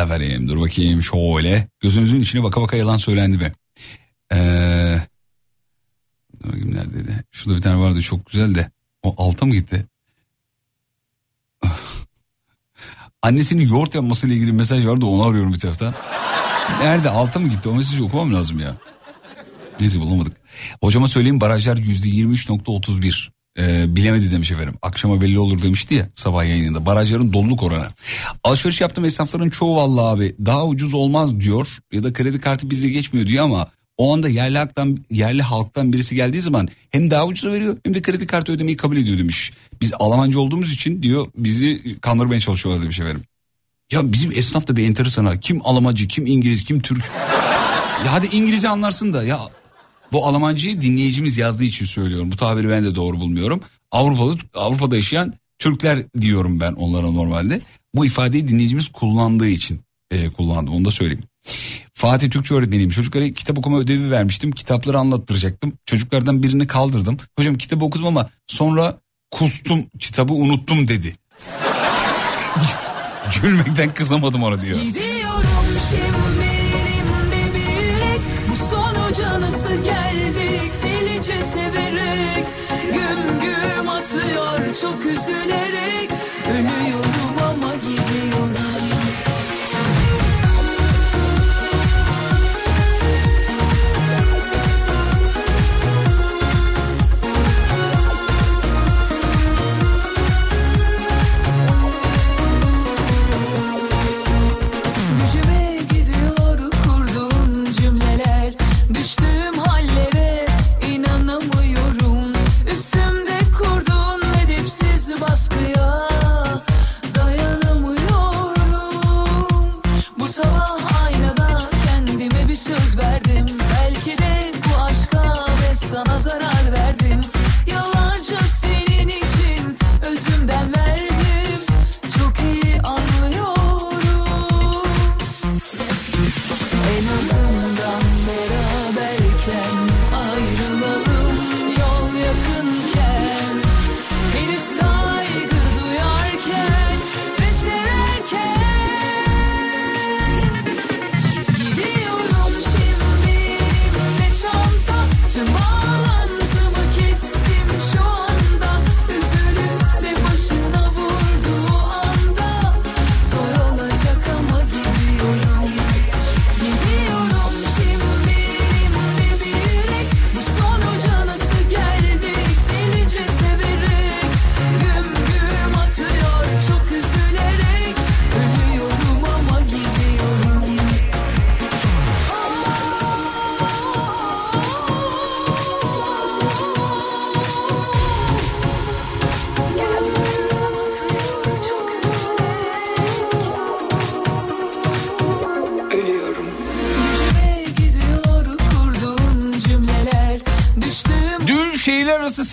[0.03, 1.69] Efendim dur bakayım şöyle.
[1.81, 3.53] Gözünüzün içine baka baka yalan söylendi mi?
[4.33, 4.99] Ee,
[6.45, 7.25] bakayım neredeydi?
[7.31, 8.71] Şurada bir tane vardı çok güzel de.
[9.03, 9.87] O alta mı gitti?
[13.23, 15.95] Annesinin yoğurt yapmasıyla ilgili mesaj vardı onu arıyorum bir taraftan.
[16.83, 18.77] Nerede alta mı gitti o mesajı okumam lazım ya.
[19.81, 20.37] Neyse bulamadık.
[20.83, 23.29] Hocama söyleyeyim barajlar yüzde 23.31.
[23.59, 24.75] Ee, bilemedi demiş efendim.
[24.83, 26.87] Akşama belli olur demişti ya sabah yayınında.
[26.87, 27.89] Barajların doluluk oranı.
[28.45, 31.69] Alışveriş yaptığım esnafların çoğu vallahi abi daha ucuz olmaz diyor.
[31.93, 33.69] Ya da kredi kartı bizde geçmiyor diyor ama
[33.99, 38.03] o anda yerli halktan, yerli halktan birisi geldiği zaman hem daha ucuza veriyor hem de
[38.03, 39.53] kredi kartı ödemeyi kabul ediyor demiş.
[39.81, 43.23] Biz Almancı olduğumuz için diyor bizi kandırmaya çalışıyorlar demiş efendim.
[43.93, 45.41] Ya bizim esnaf da bir enteresan ha.
[45.41, 47.05] Kim Almancı, kim İngiliz, kim Türk.
[48.07, 49.41] ya hadi İngilizce anlarsın da ya
[50.13, 52.33] bu Almancıyı dinleyicimiz yazdığı için söylüyorum.
[52.33, 53.61] Bu tabiri ben de doğru bulmuyorum.
[53.91, 57.61] Avrupa'da Avrupa'da yaşayan Türkler diyorum ben onlara normalde.
[57.95, 59.81] Bu ifadeyi dinleyicimiz kullandığı için
[60.11, 61.25] e, kullandım onu da söyleyeyim.
[61.97, 62.91] Fatih Türkçe öğretmeniyim.
[62.91, 64.53] Çocuklara kitap okuma ödevi vermiştim.
[64.53, 65.73] Kitapları anlattıracaktım.
[65.87, 67.17] Çocuklardan birini kaldırdım.
[67.39, 68.99] Hocam kitabı okudum ama sonra
[69.31, 71.13] kustum kitabı unuttum dedi.
[73.43, 74.81] Gülmekten kızamadım ona diyor.
[74.81, 75.43] Gidiyorum
[75.91, 76.57] şimdi
[84.81, 86.11] çok üzülerek
[86.51, 87.06] Ölüyorum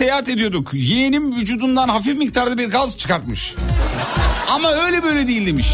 [0.04, 0.70] seyahat ediyorduk.
[0.74, 3.54] Yeğenim vücudundan hafif miktarda bir gaz çıkartmış.
[4.50, 5.66] Ama öyle böyle değil demiş.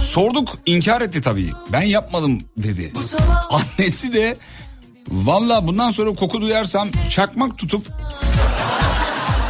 [0.00, 1.50] Sorduk inkar etti tabii.
[1.72, 2.92] Ben yapmadım dedi.
[3.50, 4.36] Annesi de
[5.08, 7.86] valla bundan sonra koku duyarsam çakmak tutup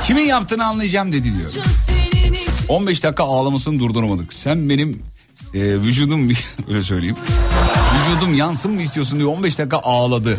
[0.04, 1.50] kimin yaptığını anlayacağım dedi diyor.
[1.86, 4.32] senin için 15 dakika ağlamasını durduramadık.
[4.32, 5.02] Sen benim
[5.54, 6.30] e, vücudum
[6.68, 7.16] öyle söyleyeyim.
[8.08, 10.38] Vücudum yansın mı istiyorsun diye 15 dakika ağladı.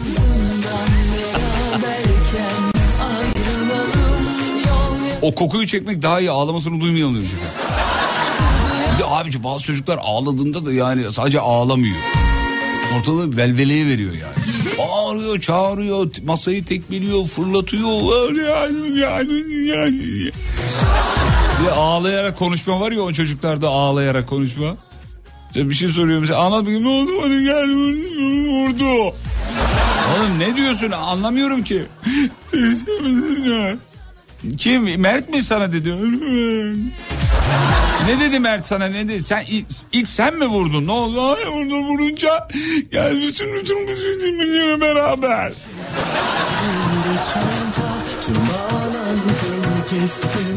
[5.26, 7.55] O kokuyu çekmek daha iyi ağlamasını duymayalım demiş efendim.
[8.93, 11.95] Bir de abici bazı çocuklar ağladığında da yani sadece ağlamıyor.
[12.97, 14.34] Ortalığı velveleye veriyor yani.
[14.78, 18.01] Bağırıyor, çağırıyor, masayı tekmeliyor, fırlatıyor.
[21.65, 24.78] De ağlayarak konuşma var ya o çocuklarda ağlayarak konuşma.
[25.47, 29.15] İşte bir şey soruyor mesela anlat bakayım ne oldu bana geldi vurdu.
[30.15, 31.84] Oğlum ne diyorsun anlamıyorum ki.
[34.58, 35.93] Kim Mert mi sana dedi?
[38.08, 39.24] Ne dedi Mert sana ne dedi?
[39.24, 40.88] Sen ilk, ilk sen mi vurdun?
[40.88, 41.22] Ne oldu?
[41.22, 42.48] Ay vurdun vurunca
[42.91, 45.54] gel bütün bütün bütün beraber.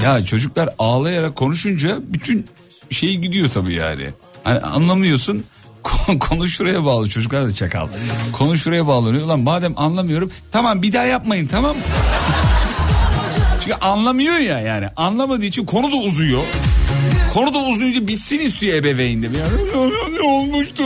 [0.05, 2.47] Ya çocuklar ağlayarak konuşunca bütün
[2.91, 4.11] şey gidiyor tabii yani.
[4.45, 5.45] Hani anlamıyorsun
[6.21, 7.89] konu şuraya bağlı çocuklar da çakal.
[8.33, 9.25] Konu şuraya bağlanıyor.
[9.25, 11.83] Ulan madem anlamıyorum tamam bir daha yapmayın tamam mı?
[13.69, 14.89] Çünkü anlamıyor ya yani.
[14.97, 16.43] Anlamadığı için konu da uzuyor.
[17.33, 19.27] Konu da uzayınca bitsin istiyor ebeveyn de.
[19.27, 20.85] Yani, ne olmuştu?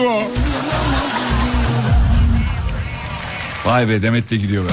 [3.64, 4.68] Vay be Demet de gidiyor be.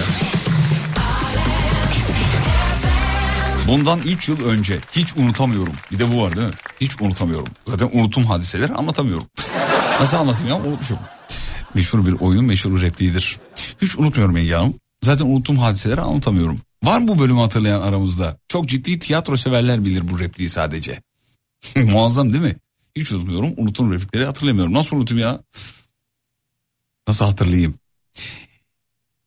[3.68, 5.74] Bundan 3 yıl önce hiç unutamıyorum.
[5.92, 6.54] Bir de bu var değil mi?
[6.82, 7.54] Hiç unutamıyorum.
[7.68, 9.28] Zaten unutum hadiseleri anlatamıyorum.
[10.00, 11.00] Nasıl anlatayım ya unutmuşum.
[11.74, 13.38] Meşhur bir oyunun meşhur repliğidir.
[13.82, 14.74] Hiç unutmuyorum Ege Hanım.
[15.04, 16.60] Zaten unuttum hadiseleri anlatamıyorum.
[16.84, 18.38] Var mı bu bölümü hatırlayan aramızda?
[18.48, 21.02] Çok ciddi tiyatro severler bilir bu repliği sadece.
[21.92, 22.56] Muazzam değil mi?
[22.96, 23.54] Hiç unutmuyorum.
[23.58, 24.74] Unuttum replikleri hatırlamıyorum.
[24.74, 25.40] Nasıl unutayım ya?
[27.08, 27.76] Nasıl hatırlayayım?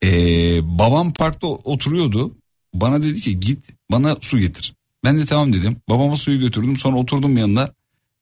[0.04, 2.34] Ee, babam parkta oturuyordu.
[2.74, 4.74] Bana dedi ki git bana su getir.
[5.04, 5.76] Ben de tamam dedim.
[5.88, 7.74] Babama suyu götürdüm sonra oturdum yanında.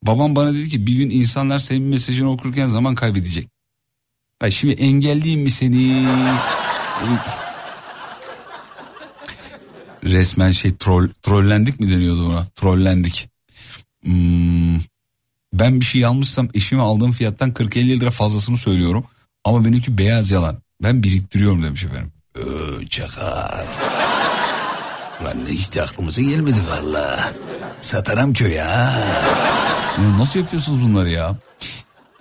[0.02, 3.48] Babam bana dedi ki bir gün insanlar senin mesajını okurken zaman kaybedecek.
[4.40, 6.06] Ay şimdi engelleyeyim mi seni?
[10.04, 12.44] Resmen şey troll, trollendik mi deniyordu buna?
[12.44, 13.28] Trollendik.
[14.04, 14.78] Hmm,
[15.52, 19.04] ben bir şey almışsam eşime aldığım fiyattan 40-50 lira fazlasını söylüyorum.
[19.44, 20.58] Ama benimki beyaz yalan.
[20.82, 22.12] Ben biriktiriyorum demiş efendim.
[22.34, 23.64] Öö, çakar.
[25.24, 27.32] Lan hiç de aklımıza gelmedi valla.
[27.80, 29.02] Satarım köy ha.
[30.18, 31.36] Nasıl yapıyorsunuz bunları ya?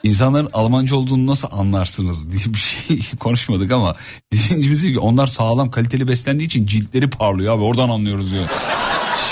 [0.04, 3.96] İnsanların Almanca olduğunu nasıl anlarsınız diye bir şey konuşmadık ama
[4.34, 8.50] dediğimiz ki onlar sağlam kaliteli beslendiği için ciltleri parlıyor abi oradan anlıyoruz diyor.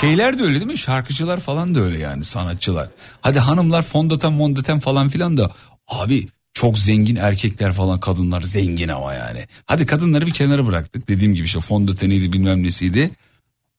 [0.02, 0.78] Şeyler de öyle değil mi?
[0.78, 2.90] Şarkıcılar falan da öyle yani sanatçılar.
[3.22, 5.52] Hadi hanımlar fondöten mondöten falan filan da
[5.88, 9.48] abi çok zengin erkekler falan kadınlar zengin ama yani.
[9.66, 13.12] Hadi kadınları bir kenara bıraktık dediğim gibi işte fondöteniydi bilmem nesiydi.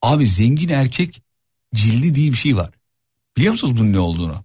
[0.03, 1.22] Abi zengin erkek
[1.74, 2.70] cildi diye bir şey var.
[3.36, 4.45] Biliyor musunuz bunun ne olduğunu?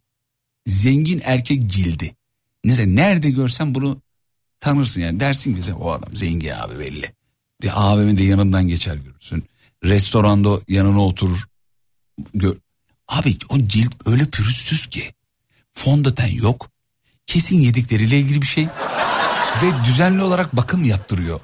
[0.68, 2.16] Zengin erkek cildi.
[2.64, 4.02] Neyse nerede görsen bunu
[4.60, 7.12] tanırsın yani dersin ki o adam zengin abi belli.
[7.62, 9.44] Bir AVM'de de yanından geçer görürsün.
[9.84, 11.48] Restoranda yanına oturur.
[12.34, 12.56] Gör.
[13.08, 15.04] Abi o cilt öyle pürüzsüz ki.
[15.72, 16.70] Fondöten yok.
[17.26, 18.68] Kesin yedikleriyle ilgili bir şey.
[19.64, 21.40] Ve düzenli olarak bakım yaptırıyor.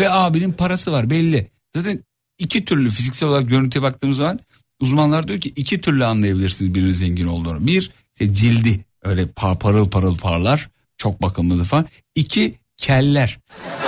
[0.00, 1.50] Ve abinin parası var belli.
[1.76, 2.04] Zaten
[2.38, 4.40] iki türlü fiziksel olarak görüntüye baktığımız zaman
[4.80, 7.66] uzmanlar diyor ki iki türlü anlayabilirsiniz birinin zengin olduğunu.
[7.66, 11.86] Bir işte cildi öyle pa- parıl parıl parlar çok bakımlıdır falan.
[12.14, 13.38] İki keller.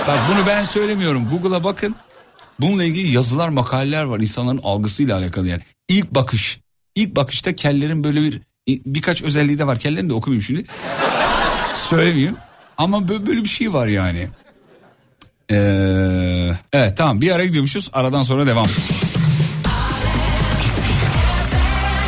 [0.09, 1.97] Bak bunu ben söylemiyorum Google'a bakın.
[2.61, 5.63] Bununla ilgili yazılar makaleler var insanların algısıyla alakalı yani.
[5.89, 6.61] İlk bakış.
[6.95, 9.79] İlk bakışta kellerin böyle bir birkaç özelliği de var.
[9.79, 10.65] Kellerini de okumayayım şimdi.
[11.75, 12.37] Söylemeyeyim.
[12.79, 14.29] Ama bö- böyle bir şey var yani.
[15.51, 17.91] Ee, evet tamam bir ara gidiyormuşuz.
[17.93, 18.67] Aradan sonra devam.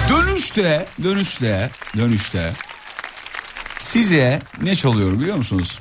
[0.08, 2.52] Dönüşte, dönüşte, dönüşte
[4.02, 5.78] size ne çalıyor biliyor musunuz?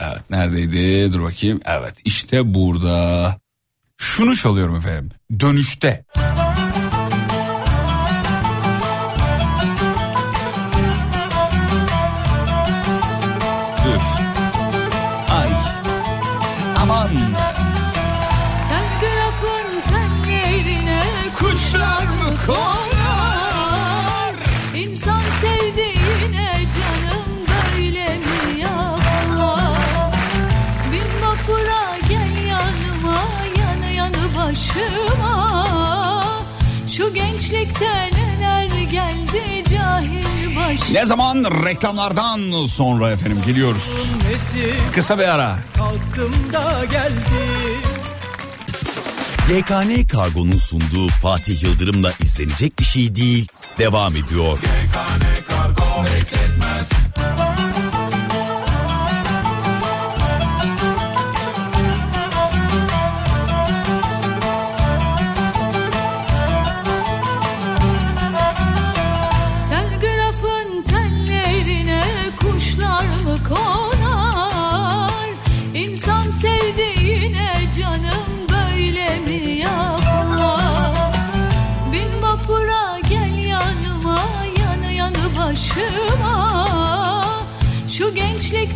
[0.00, 1.12] Evet neredeydi?
[1.12, 1.60] Dur bakayım.
[1.64, 3.36] Evet işte burada.
[3.96, 5.10] Şunu çalıyorum efendim.
[5.40, 6.04] Dönüşte.
[6.16, 6.37] Üf.
[40.92, 43.92] Ne zaman reklamlardan sonra efendim geliyoruz.
[44.94, 45.58] Kısa bir ara.
[45.76, 47.78] kalktım da geldim
[49.50, 53.48] YKN Kargo'nun sunduğu Fatih Yıldırım'la izlenecek bir şey değil
[53.78, 54.58] devam ediyor.
[54.94, 55.57] Kargo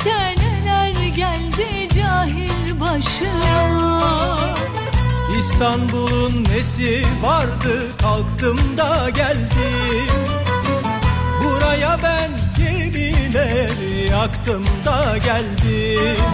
[0.05, 4.39] gençlikte neler geldi cahil başıma
[5.39, 7.89] İstanbul'un nesi vardı?
[8.03, 10.11] Kalktım da geldim.
[11.45, 16.25] Buraya ben gemileri yaktım da geldim.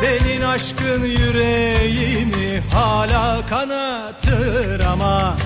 [0.00, 5.36] Senin aşkın yüreğimi hala kanatır ama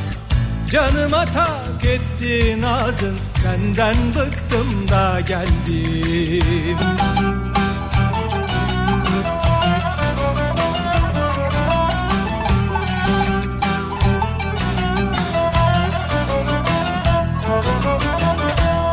[0.72, 6.78] Canıma tak etti nazın senden bıktım da geldim.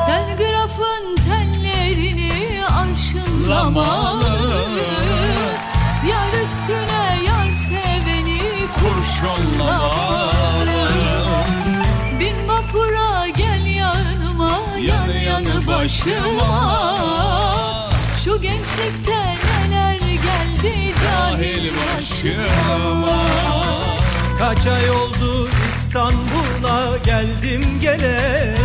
[0.05, 4.25] Telgrafın tellerini arşınlamalı
[6.09, 8.39] Yar üstüne yar seveni
[8.75, 9.54] kurşunlamalı
[15.85, 17.89] başıma.
[18.23, 19.35] Şu gençlikte
[19.69, 23.17] neler geldi cahil başıma.
[24.39, 28.55] Kaç ay oldu İstanbul'a geldim geleli.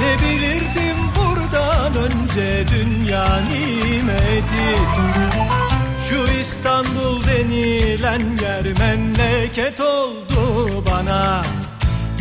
[0.00, 4.68] Ne bilirdim buradan önce dünya nimeti.
[6.08, 11.42] Şu İstanbul denilen yer memleket oldu bana.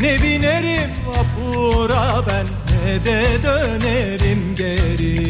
[0.02, 5.28] Ne binerim vapura ben ne de dönerim geri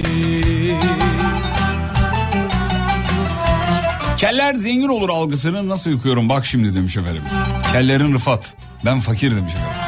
[4.17, 7.23] Keller zengin olur algısını nasıl yıkıyorum bak şimdi demiş efendim.
[7.71, 8.53] Kellerin Rıfat.
[8.85, 9.87] Ben fakir demiş efendim.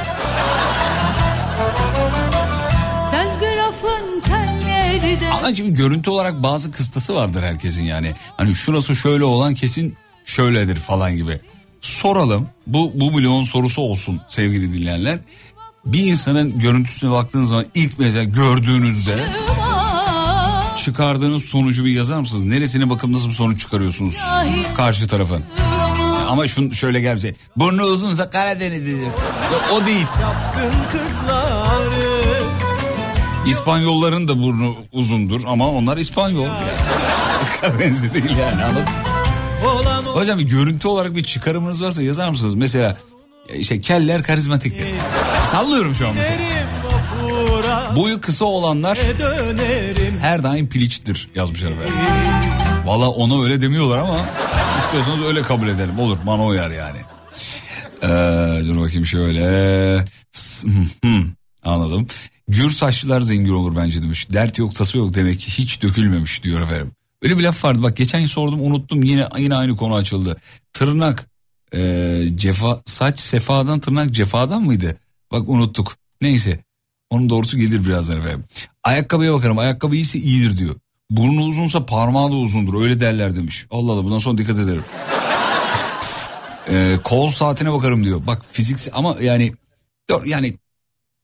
[5.55, 8.13] Şimdi görüntü olarak bazı kıstası vardır herkesin yani.
[8.37, 11.39] Hani şurası şöyle olan kesin şöyledir falan gibi.
[11.81, 15.19] Soralım bu, bu milyon sorusu olsun sevgili dinleyenler.
[15.85, 19.25] Bir insanın görüntüsüne baktığınız zaman ilk mesela gördüğünüzde
[20.77, 22.43] çıkardığınız sonucu bir yazar mısınız?
[22.43, 24.17] Neresine bakıp nasıl bir sonuç çıkarıyorsunuz
[24.77, 25.43] karşı tarafın?
[26.29, 28.99] Ama şun şöyle gelmese burnu uzunsa Karadeniz'dir.
[29.73, 30.05] O değil.
[33.47, 36.47] İspanyolların da burnu uzundur ama onlar İspanyol.
[37.61, 38.85] Karadeniz değil yani anladın
[40.13, 42.55] Hocam bir görüntü olarak bir çıkarımınız varsa yazar mısınız?
[42.55, 42.97] Mesela
[43.57, 44.87] işte keller karizmatiktir.
[45.51, 46.39] Sallıyorum şu an mesela.
[47.95, 51.93] Boyu kısa olanlar dönerim her daim piliçtir yazmışlar efendim.
[52.85, 54.19] Valla ona öyle demiyorlar ama
[54.77, 55.99] istiyorsanız öyle kabul edelim.
[55.99, 56.97] Olur bana uyar yani.
[58.03, 60.05] Ee, dur bakayım şöyle.
[61.63, 62.07] Anladım.
[62.47, 64.27] Gür saçlılar zengin olur bence demiş.
[64.33, 66.91] Dert yok tası yok demek ki hiç dökülmemiş diyor efendim.
[67.21, 70.37] Öyle bir laf vardı bak geçen sordum unuttum yine yine aynı konu açıldı.
[70.73, 71.25] Tırnak
[71.73, 74.97] e, cefa saç sefadan tırnak cefadan mıydı?
[75.31, 75.95] Bak unuttuk.
[76.21, 76.59] Neyse
[77.09, 78.43] onun doğrusu gelir birazdan efendim.
[78.83, 80.75] Ayakkabıya bakarım ayakkabı iyiyse iyidir diyor.
[81.09, 83.65] Burnu uzunsa parmağı da uzundur öyle derler demiş.
[83.71, 84.83] Allah Allah bundan sonra dikkat ederim.
[86.71, 88.27] Ee, kol saatine bakarım diyor.
[88.27, 89.53] Bak fiziksel ama yani
[90.25, 90.53] yani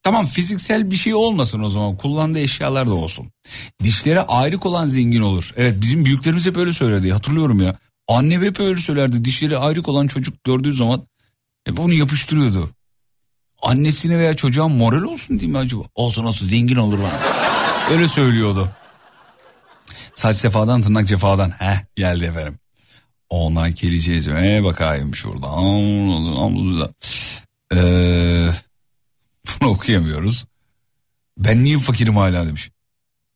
[0.04, 3.32] tamam fiziksel bir şey olmasın o zaman kullandığı eşyalar da olsun.
[3.84, 5.54] Dişlere ayrık olan zengin olur.
[5.58, 7.78] Evet bizim büyüklerimiz hep öyle söyledi hatırlıyorum ya.
[8.08, 11.08] Annem hep öyle söylerdi dişleri ayrık olan çocuk gördüğü zaman
[11.66, 12.70] hep onu yapıştırıyordu.
[13.62, 15.84] Annesine veya çocuğa moral olsun diye mi acaba?
[15.96, 17.20] Olsun olsun zengin olur bana.
[17.92, 18.70] öyle söylüyordu.
[20.16, 21.50] Saç sefadan tırnak cefadan.
[21.52, 22.60] Heh geldi efendim.
[23.30, 24.28] Ona geleceğiz.
[24.28, 25.64] E bakayım şuradan.
[27.74, 28.50] Ee,
[29.62, 30.46] bunu okuyamıyoruz.
[31.38, 32.72] Ben niye fakirim hala demiş.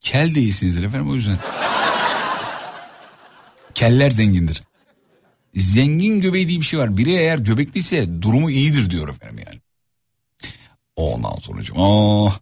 [0.01, 1.37] Kel değilsinizdir efendim o yüzden.
[3.79, 4.61] Keller zengindir.
[5.55, 6.97] Zengin göbeği diye bir şey var.
[6.97, 9.59] Biri eğer göbekliyse durumu iyidir diyor efendim yani.
[10.95, 11.73] Ondan sonucu.
[11.77, 12.39] Oh.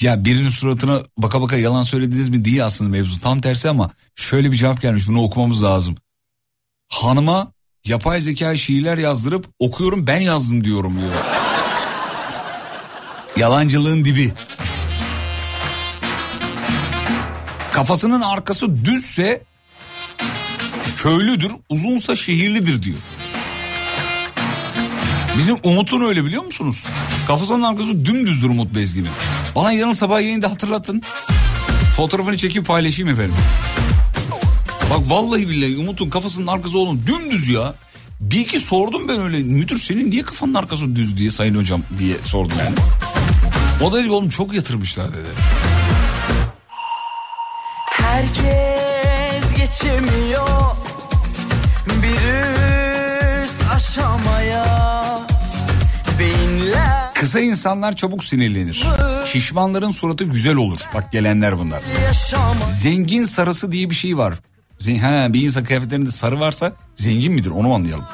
[0.00, 3.20] Ya birinin suratına baka baka yalan söylediniz mi değil aslında mevzu.
[3.20, 5.96] Tam tersi ama şöyle bir cevap gelmiş bunu okumamız lazım.
[6.88, 7.52] Hanıma
[7.84, 11.12] yapay zeka şiirler yazdırıp okuyorum ben yazdım diyorum diyor.
[13.36, 14.32] Yalancılığın dibi.
[17.72, 19.47] Kafasının arkası düzse
[20.96, 22.96] köylüdür, uzunsa şehirlidir diyor.
[25.38, 26.84] Bizim Umut'un öyle biliyor musunuz?
[27.26, 29.10] Kafasının arkası dümdüzdür Umut Bezgin'in.
[29.56, 31.02] Bana yarın sabah yayında hatırlatın.
[31.96, 33.34] Fotoğrafını çekip paylaşayım efendim.
[34.90, 37.74] Bak vallahi billahi Umut'un kafasının arkası oğlum dümdüz ya.
[38.20, 39.38] Bir iki sordum ben öyle.
[39.38, 42.76] Müdür senin niye kafanın arkası düz diye sayın hocam diye sordum yani.
[43.82, 45.28] O da dedi oğlum çok yatırmışlar dedi.
[47.90, 50.57] Herkes geçemiyor
[57.28, 58.84] Kısa insanlar çabuk sinirlenir.
[59.26, 60.80] Şişmanların suratı güzel olur.
[60.94, 61.82] Bak gelenler bunlar.
[62.68, 64.34] Zengin sarısı diye bir şey var.
[64.78, 68.04] Zen- Ha, bir insan kıyafetlerinde sarı varsa zengin midir onu anlayalım.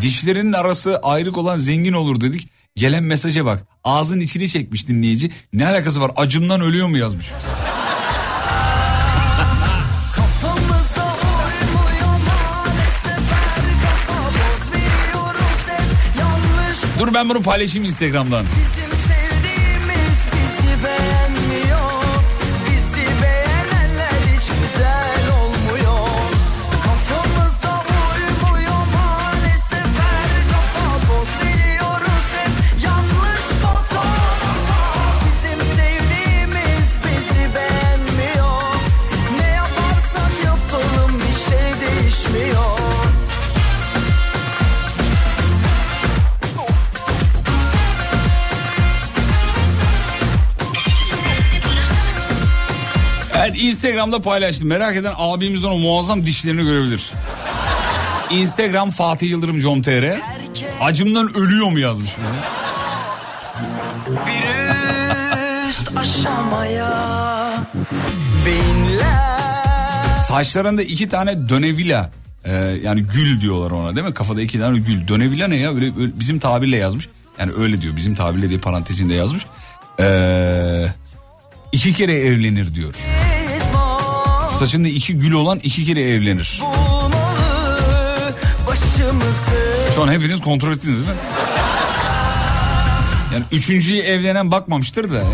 [0.00, 2.48] Dişlerinin arası ayrık olan zengin olur dedik.
[2.76, 3.66] Gelen mesaja bak.
[3.84, 5.30] Ağzın içini çekmiş dinleyici.
[5.52, 6.10] Ne alakası var?
[6.16, 7.26] Acımdan ölüyor mu yazmış.
[16.98, 18.44] Dur ben bunu paylaşayım Instagram'dan.
[53.46, 54.68] Evet Instagram'da paylaştım.
[54.68, 57.10] Merak eden abimizin o muazzam dişlerini görebilir.
[58.30, 60.20] Instagram Fatih Yıldırım com.tr
[60.80, 62.10] Acımdan ölüyor mu yazmış.
[62.16, 62.28] bize.
[64.26, 67.64] Bir üst aşamaya
[68.46, 69.40] Beyinler
[70.28, 72.10] Saçlarında iki tane dönevila
[72.44, 72.52] e,
[72.82, 74.14] yani gül diyorlar ona değil mi?
[74.14, 75.08] Kafada iki tane gül.
[75.08, 75.74] Dönevila ne ya?
[75.74, 77.08] Öyle, öyle bizim tabirle yazmış.
[77.38, 79.46] Yani öyle diyor bizim tabirle diye parantezinde yazmış.
[80.00, 80.86] Ee,
[81.72, 82.94] iki kere evlenir diyor.
[84.58, 86.60] Saçında iki gül olan iki kere evlenir.
[89.94, 91.22] Şu an hepiniz kontrol ettiniz değil mi?
[93.34, 95.14] Yani üçüncüye evlenen bakmamıştır da.
[95.14, 95.26] Yani.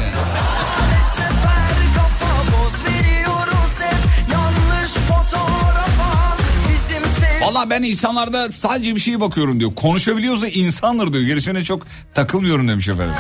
[7.43, 9.73] Valla ben insanlarda sadece bir şeye bakıyorum diyor.
[9.75, 11.25] Konuşabiliyorsa insandır diyor.
[11.25, 13.15] Gerisine çok takılmıyorum demiş efendim.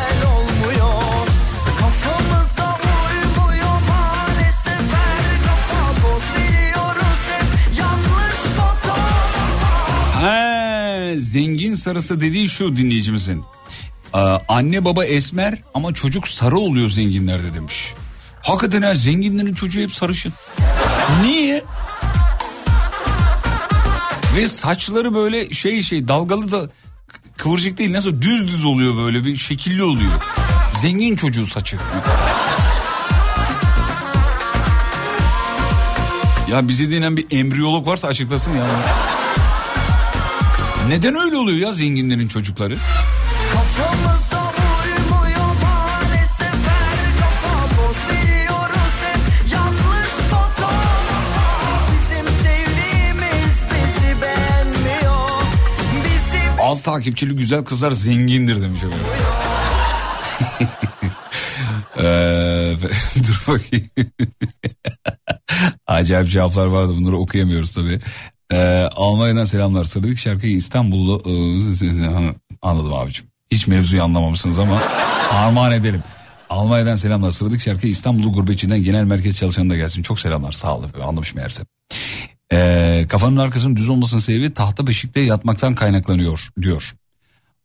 [11.33, 13.45] Zengin sarısı dediği şu dinleyicimizin.
[14.13, 17.95] Aa, anne baba esmer ama çocuk sarı oluyor zenginlerde demiş.
[18.43, 20.33] Hakikaten ha zenginlerin çocuğu hep sarışın.
[21.23, 21.65] Niye?
[24.37, 26.71] Ve saçları böyle şey şey dalgalı da
[27.37, 30.13] kıvırcık değil nasıl düz düz oluyor böyle bir şekilli oluyor.
[30.81, 31.77] Zengin çocuğu saçı.
[36.51, 38.67] Ya bizi dinleyen bir embriyolog varsa açıklasın ya.
[40.93, 42.77] Neden öyle oluyor ya zenginlerin çocukları?
[56.61, 59.07] Az takipçili güzel kızlar zengindir demiş efendim.
[61.99, 62.77] Ee,
[63.17, 63.87] dur bakayım.
[65.87, 68.01] Acayip cevaplar vardı bunları okuyamıyoruz tabii.
[68.53, 69.85] Ee, Almanya'dan selamlar.
[69.85, 71.31] Sıradaki şarkıyı İstanbul'da...
[71.31, 73.27] Ee, Anladım abicim.
[73.51, 74.83] Hiç mevzuyu anlamamışsınız ama
[75.31, 76.03] armağan edelim.
[76.51, 77.31] Almanya'dan selamlar.
[77.31, 80.03] Sıradaki şarkıyı İstanbul Gurbetçi'nden genel merkez çalışanı da gelsin.
[80.03, 80.91] Çok selamlar sağ olun.
[81.05, 81.63] Anlamış meğerse.
[82.53, 86.95] Ee, kafanın arkasının düz olmasının sebebi tahta beşikte yatmaktan kaynaklanıyor diyor.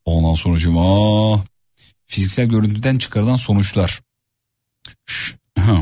[0.05, 1.43] Ondan sonucuma
[2.05, 4.01] fiziksel görüntüden çıkarılan sonuçlar.
[5.05, 5.77] Ş- hı.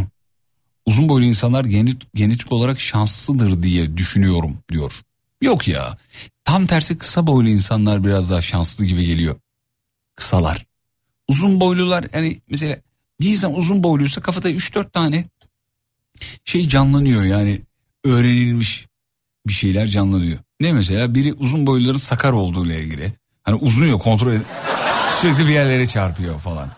[0.85, 4.91] Uzun boylu insanlar genet, genetik olarak şanslıdır diye düşünüyorum diyor.
[5.41, 5.97] Yok ya
[6.43, 9.35] tam tersi kısa boylu insanlar biraz daha şanslı gibi geliyor.
[10.15, 10.65] Kısalar.
[11.27, 12.77] Uzun boylular yani mesela
[13.21, 15.25] bir insan uzun boyluysa kafada 3-4 tane
[16.45, 17.61] şey canlanıyor yani
[18.03, 18.85] öğrenilmiş
[19.47, 20.39] bir şeyler canlanıyor.
[20.59, 23.13] Ne mesela biri uzun boyluların sakar olduğu ile ilgili.
[23.43, 24.41] Hani uzun ya kontrol ed-
[25.21, 26.69] sürekli bir yerlere çarpıyor falan.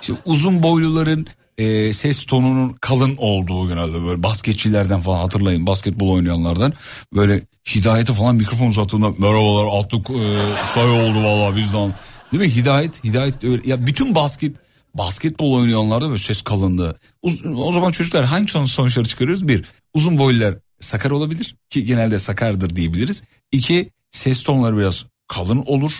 [0.00, 1.26] İşte uzun boyluların
[1.58, 6.72] e, ses tonunun kalın olduğu genelde böyle basketçilerden falan hatırlayın basketbol oynayanlardan
[7.14, 7.42] böyle
[7.74, 11.94] hidayete falan mikrofon uzattığında merhabalar attık e, sayı oldu valla bizden.
[12.32, 14.56] Değil mi hidayet hidayet öyle ya bütün basket
[14.94, 16.96] basketbol oynayanlarda böyle ses kalınlığı.
[17.22, 19.48] Uz- o zaman çocuklar hangi son- sonuçları çıkarıyoruz?
[19.48, 19.64] Bir
[19.94, 23.22] uzun boylular sakar olabilir ki genelde sakardır diyebiliriz.
[23.52, 25.92] İki ses tonları biraz kalın olur.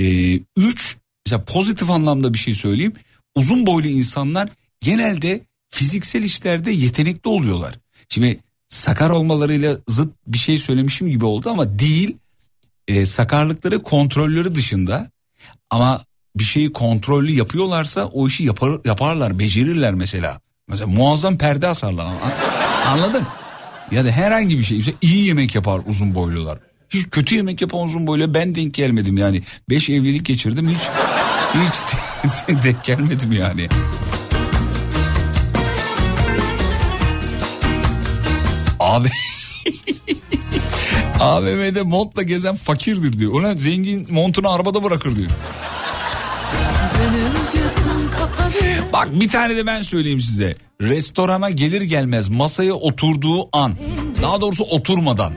[0.00, 0.96] Ee, üç
[1.26, 2.92] mesela pozitif anlamda bir şey söyleyeyim.
[3.34, 4.48] Uzun boylu insanlar
[4.80, 7.74] genelde fiziksel işlerde yetenekli oluyorlar.
[8.08, 12.16] Şimdi sakar olmalarıyla zıt bir şey söylemişim gibi oldu ama değil.
[12.88, 15.10] Ee, sakarlıkları kontrolleri dışında
[15.70, 16.04] ama
[16.36, 20.40] bir şeyi kontrollü yapıyorlarsa o işi yapar, yaparlar, becerirler mesela.
[20.68, 22.04] Mesela muazzam perde asarlar.
[22.06, 22.16] An-
[22.86, 23.22] Anladın?
[23.90, 24.76] Ya da herhangi bir şey.
[24.78, 26.58] Mesela iyi yemek yapar uzun boylular.
[26.90, 29.42] Hiç kötü yemek yapan uzun boyluya ben denk gelmedim yani.
[29.70, 30.78] Beş evlilik geçirdim hiç
[31.54, 33.68] hiç denk gelmedim yani.
[38.88, 39.08] Abi
[41.20, 43.32] AVM'de montla gezen fakirdir diyor.
[43.32, 45.30] Ulan zengin montunu arabada bırakır diyor.
[48.92, 50.54] Bak bir tane de ben söyleyeyim size.
[50.80, 53.76] Restorana gelir gelmez masaya oturduğu an.
[54.22, 55.32] Daha doğrusu oturmadan.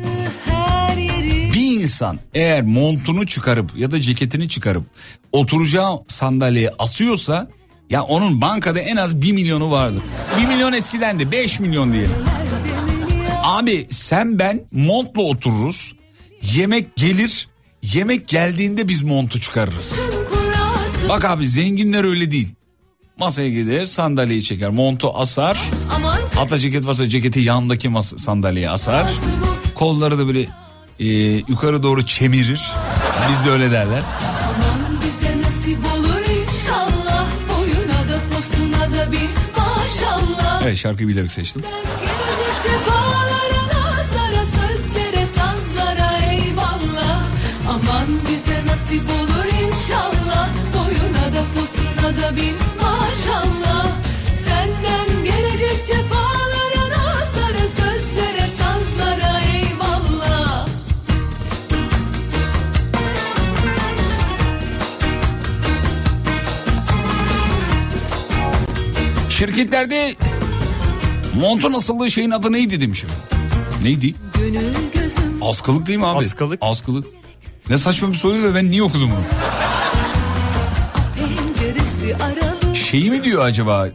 [1.53, 4.83] Bir insan eğer montunu çıkarıp ya da ceketini çıkarıp
[5.31, 7.49] oturacağı sandalyeye asıyorsa
[7.89, 10.01] ya onun bankada en az 1 milyonu vardır.
[10.41, 12.15] 1 milyon eskiden de 5 milyon diyelim.
[13.43, 15.95] Abi sen ben montla otururuz.
[16.41, 17.47] Yemek gelir.
[17.83, 19.99] Yemek geldiğinde biz montu çıkarırız.
[21.09, 22.47] Bak abi zenginler öyle değil.
[23.17, 25.59] Masaya gider sandalyeyi çeker montu asar.
[26.35, 29.11] Hatta ceket varsa ceketi yandaki mas- sandalyeye asar.
[29.75, 30.47] Kolları da böyle
[30.99, 31.07] e,
[31.47, 32.71] yukarı doğru çemirir.
[33.31, 34.01] Biz de öyle derler.
[40.63, 41.61] Evet şarkıyı bilerek seçtim.
[52.17, 53.87] Da bir maşallah
[54.45, 60.67] Senden gelecek cefalara nazlara sözlere sazlara eyvallah
[69.29, 70.15] Şirketlerde
[71.35, 73.09] montun asıldığı şeyin adı neydi demişim.
[73.83, 74.15] Neydi?
[75.41, 76.25] Askılık değil mi abi?
[76.25, 76.59] Askılık.
[76.61, 77.05] Askılık.
[77.69, 79.60] Ne saçma bir soru ve ben niye okudum bunu?
[82.91, 83.87] Şeyi mi diyor acaba?
[83.87, 83.91] E,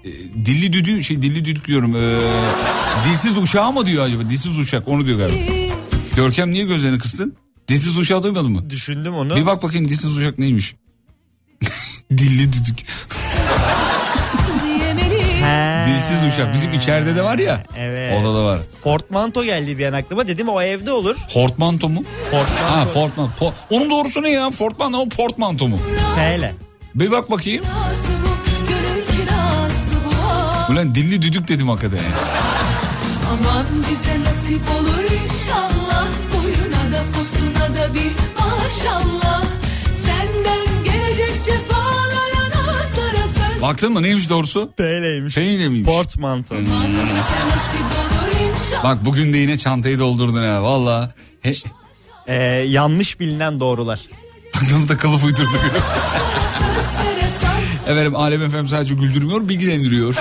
[0.46, 1.96] dilli düdü şey dilli düdük diyorum.
[1.96, 2.18] E,
[3.08, 4.22] dilsiz uşağı mı diyor acaba?
[4.30, 5.52] Dilsiz uçak onu diyor galiba.
[6.16, 7.36] Görkem niye gözlerini kıstın?
[7.68, 8.70] Dilsiz uşağı duymadın mı?
[8.70, 9.36] Düşündüm onu.
[9.36, 10.74] Bir bak bakayım dilsiz uçak neymiş?
[12.10, 12.86] dilli düdük.
[15.88, 16.54] Dilsiz uçak.
[16.54, 17.62] Bizim içeride de var ya.
[17.76, 18.20] Evet.
[18.24, 18.58] Odada var.
[18.82, 20.28] Portmanto geldi bir an aklıma.
[20.28, 21.16] Dedim o evde olur.
[21.34, 22.02] Portmanto mu?
[22.30, 22.64] Portmanto.
[22.76, 23.44] Ha Fortmanto.
[23.46, 24.50] Po- Onun doğrusu ne ya?
[24.50, 25.78] Fortmanto mu portmanto mu?
[26.16, 26.54] Hele.
[26.94, 27.64] Bir bak bakayım.
[30.70, 31.96] Ulan dilli düdük dedim hakikaten.
[31.96, 32.02] ya.
[33.32, 39.44] Aman bize nasip olur inşallah Boyuna da posuna da bir maşallah
[40.06, 44.72] Senden gelecek cefalara nazlara söz Baktın mı neymiş doğrusu?
[44.76, 45.36] P'leymiş.
[45.36, 45.82] Miymiş?
[45.82, 46.54] Portmanto.
[46.56, 46.84] İnşallah
[48.84, 51.14] Bak bugün de yine çantayı doldurdun ya valla.
[51.40, 51.52] He,
[52.26, 52.34] Ee,
[52.68, 54.00] yanlış bilinen doğrular.
[54.62, 55.60] nasıl da kılıf uydurduk.
[57.86, 60.14] Efendim Alem Efem sadece güldürmüyor bilgilendiriyor.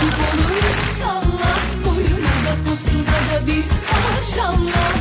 [0.00, 0.56] Nasip olur
[0.94, 4.92] inşallah Boyuna da posuna da bir maşallah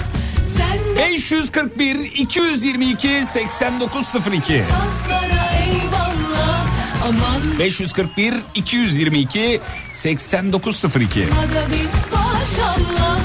[0.57, 6.67] Senden 541 222 8902 sazlara eyvallah
[7.03, 9.61] Aman 541 222
[9.91, 11.85] 8902 Bana bir
[12.17, 13.19] maşallah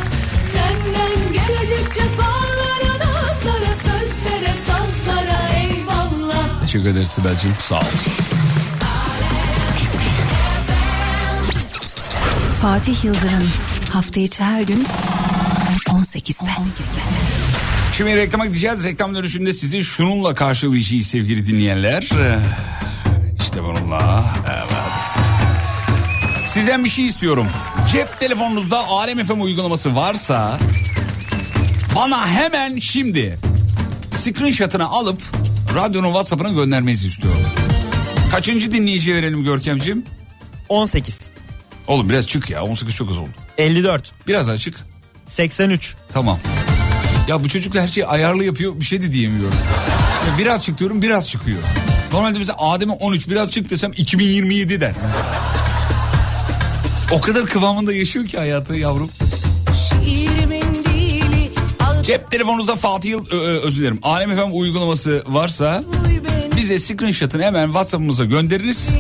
[0.52, 1.94] Senden gelecek
[6.74, 7.54] Teşekkür ederiz Sibel'cim.
[7.60, 8.23] Sağ ol.
[12.64, 13.50] Fatih Yıldırım
[13.90, 14.86] hafta içi her gün
[15.88, 16.50] 18'de.
[17.96, 18.84] Şimdi reklama gideceğiz.
[18.84, 22.02] Reklam dönüşünde sizi şununla karşılayacağız sevgili dinleyenler.
[22.02, 22.38] Ee,
[23.42, 24.24] İşte bununla.
[24.50, 25.26] Evet.
[26.46, 27.46] Sizden bir şey istiyorum.
[27.92, 30.58] Cep telefonunuzda Alem FM uygulaması varsa
[31.96, 33.38] bana hemen şimdi
[34.10, 35.22] screenshot'ını alıp
[35.74, 37.46] radyonun WhatsApp'ına göndermenizi istiyorum.
[38.30, 40.04] Kaçıncı dinleyici verelim Görkemciğim?
[40.68, 41.33] 18.
[41.88, 43.28] Oğlum biraz çık ya 18 çok az oldu.
[43.58, 44.12] 54.
[44.26, 44.76] Biraz daha çık.
[45.26, 45.94] 83.
[46.12, 46.38] Tamam.
[47.28, 49.58] Ya bu çocuklar her şeyi ayarlı yapıyor bir şey de diyemiyorum.
[50.30, 51.58] Ya biraz çık diyorum biraz çıkıyor.
[52.12, 54.92] Normalde mesela Adem'e 13 biraz çık desem 2027 der.
[57.12, 59.10] O kadar kıvamında yaşıyor ki hayatı yavrum.
[60.04, 61.50] Dili
[61.80, 63.98] al Cep telefonunuzda Fatih Yıl, ö- ö- özür dilerim.
[64.02, 65.84] Alem FM uygulaması varsa
[66.56, 68.90] bize screenshot'ını hemen WhatsApp'ımıza gönderiniz.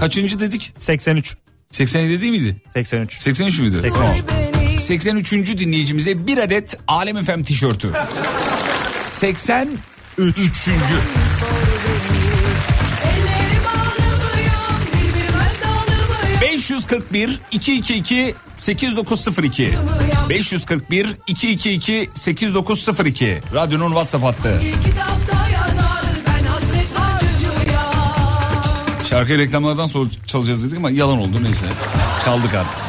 [0.00, 0.72] Kaçıncı dedik?
[0.78, 1.36] 83.
[1.74, 2.56] 87 değil miydi?
[2.74, 3.20] 83.
[3.22, 3.80] 83 müydü?
[3.82, 3.96] 83.
[3.98, 4.16] Tamam.
[4.58, 5.32] beni 83.
[5.32, 7.92] dinleyicimize bir adet Alem FM tişörtü.
[9.04, 9.68] 83.
[13.04, 19.72] Elleri bağlı mıyım birbirime dalı mıyım 541 222 8902
[20.28, 24.60] 541 222 8902 Radyonun WhatsApp hattı.
[29.10, 31.66] Şarkıyı reklamlardan sonra çalacağız dedik ama yalan oldu neyse.
[32.24, 32.80] Çaldık artık.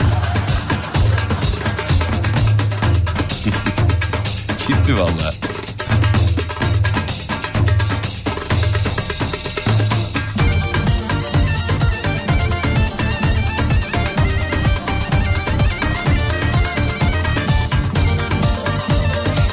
[4.68, 5.34] Gitti valla.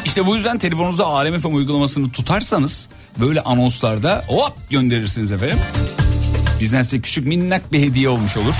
[0.05, 5.59] İşte bu yüzden telefonunuza Alem FM uygulamasını tutarsanız böyle anonslarda hop gönderirsiniz efendim.
[6.61, 8.55] Bizden size küçük minnak bir hediye olmuş olur.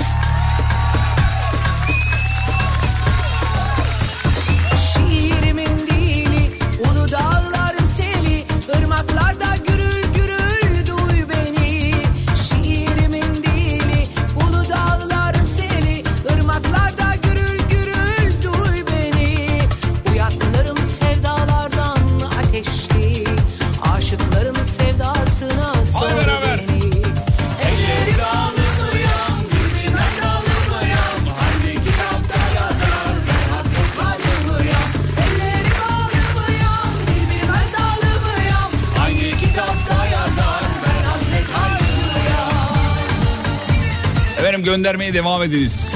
[44.79, 45.95] Göndermeye devam ediniz.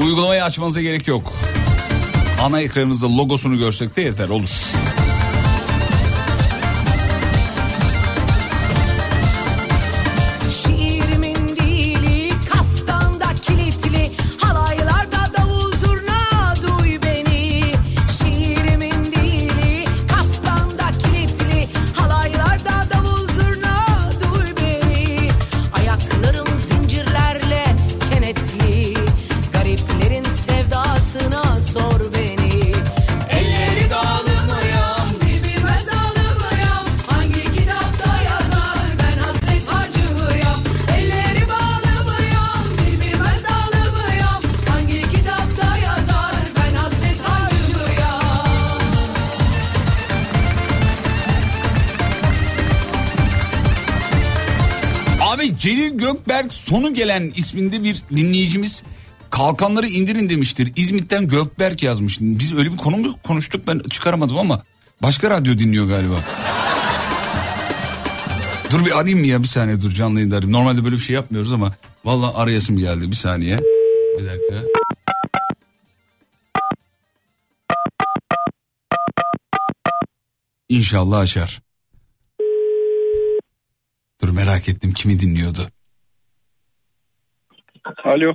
[0.00, 1.32] Uygulamayı açmanıza gerek yok.
[2.42, 4.50] Ana ekranınızda logosunu görsek de yeter olur.
[56.68, 58.82] Sonu gelen isminde bir dinleyicimiz
[59.30, 60.72] kalkanları indirin demiştir.
[60.76, 62.20] İzmit'ten Gökberk yazmış.
[62.20, 64.62] Biz öyle bir konu mu konuştuk ben çıkaramadım ama
[65.02, 66.14] başka radyo dinliyor galiba.
[68.70, 70.52] Dur bir arayayım mı ya bir saniye dur canlı yayında arayayım.
[70.52, 71.74] Normalde böyle bir şey yapmıyoruz ama
[72.04, 73.58] vallahi arayasım geldi bir saniye.
[74.18, 74.62] Bir dakika.
[80.68, 81.62] İnşallah açar.
[84.22, 85.68] Dur merak ettim kimi dinliyordu.
[88.04, 88.34] Alo.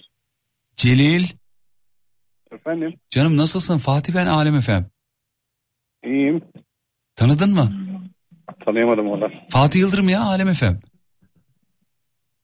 [0.76, 1.26] Celil.
[2.52, 2.94] Efendim.
[3.10, 3.78] Canım nasılsın?
[3.78, 4.86] Fatih ben Alem Efem.
[6.04, 6.42] İyiyim.
[7.16, 7.70] Tanıdın mı?
[8.66, 9.30] Tanıyamadım valla.
[9.50, 10.80] Fatih Yıldırım ya Alem Efem.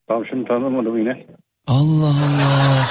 [0.08, 1.26] Tamam şimdi tanımadım yine.
[1.66, 2.90] Allah Allah.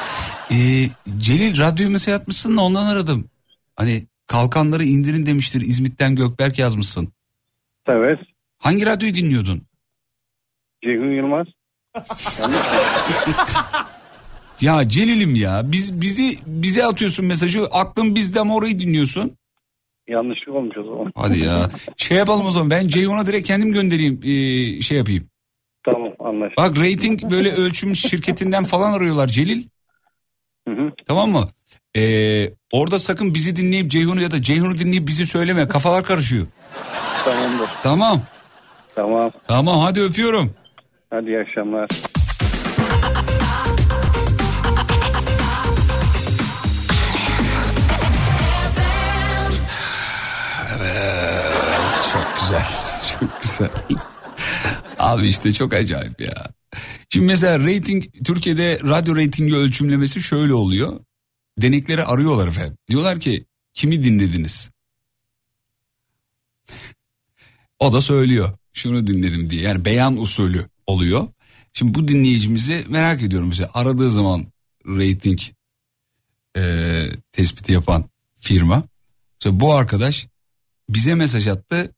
[0.51, 0.85] Ee,
[1.17, 3.29] Celil radyoyu mesaj atmışsın da ondan aradım.
[3.75, 7.13] Hani kalkanları indirin demiştir İzmit'ten Gökberk yazmışsın.
[7.87, 8.19] Evet.
[8.57, 9.61] Hangi radyoyu dinliyordun?
[10.83, 11.47] Ceyhun Yılmaz.
[14.61, 19.37] Ya Celil'im ya biz bizi bize atıyorsun mesajı aklın bizde ama orayı dinliyorsun.
[20.07, 21.11] Yanlışlık olmuş o zaman.
[21.15, 21.69] Hadi ya.
[21.97, 25.23] Şey yapalım o zaman ben Ceyhun'a direkt kendim göndereyim ee, şey yapayım.
[25.85, 26.57] Tamam anlaştık.
[26.57, 29.63] Bak rating böyle ölçüm şirketinden falan arıyorlar Celil.
[30.67, 30.91] Hı hı.
[31.07, 31.49] Tamam mı?
[31.97, 35.67] Ee, orada sakın bizi dinleyip Ceyhun'u ya da Ceyhun'u dinleyip bizi söyleme.
[35.67, 36.47] Kafalar karışıyor.
[37.25, 37.69] Tamamdır.
[37.83, 38.21] Tamam.
[38.95, 39.31] Tamam.
[39.47, 40.53] Tamam hadi öpüyorum.
[41.09, 41.87] Hadi iyi akşamlar.
[52.49, 52.65] Güzel.
[53.19, 53.69] Çok güzel.
[54.97, 56.51] Abi işte çok acayip ya.
[57.09, 60.99] Şimdi mesela rating Türkiye'de radyo reytingi ölçümlemesi şöyle oluyor.
[61.61, 62.77] Denekleri arıyorlar efendim.
[62.89, 64.69] Diyorlar ki kimi dinlediniz?
[67.79, 68.57] o da söylüyor.
[68.73, 69.61] Şunu dinledim diye.
[69.61, 71.27] Yani beyan usulü oluyor.
[71.73, 74.45] Şimdi bu dinleyicimizi merak ediyorum mesela aradığı zaman
[74.85, 75.39] rating
[76.57, 78.83] e, tespiti yapan firma.
[79.41, 80.27] Mesela bu arkadaş
[80.89, 81.95] bize mesaj attı.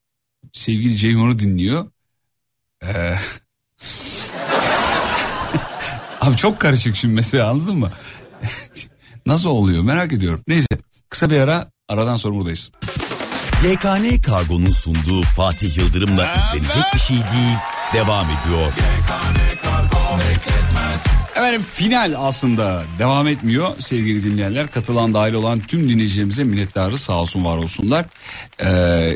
[0.53, 1.91] Sevgili Ceyhun'u dinliyor.
[2.83, 3.15] Ee,
[6.21, 7.91] Abi çok karışık şimdi mesela anladın mı?
[9.25, 10.41] Nasıl oluyor merak ediyorum.
[10.47, 10.67] Neyse
[11.09, 12.71] kısa bir ara aradan sonra buradayız.
[13.65, 17.57] YKN Kargo'nun sunduğu Fatih Yıldırım'la izlenecek bir şey değil
[17.93, 18.73] devam ediyor.
[21.41, 24.67] Efendim final aslında devam etmiyor sevgili dinleyenler.
[24.67, 28.05] Katılan dahil olan tüm dinleyicilerimize minnettarız sağ olsun var olsunlar.
[28.63, 28.67] Ee,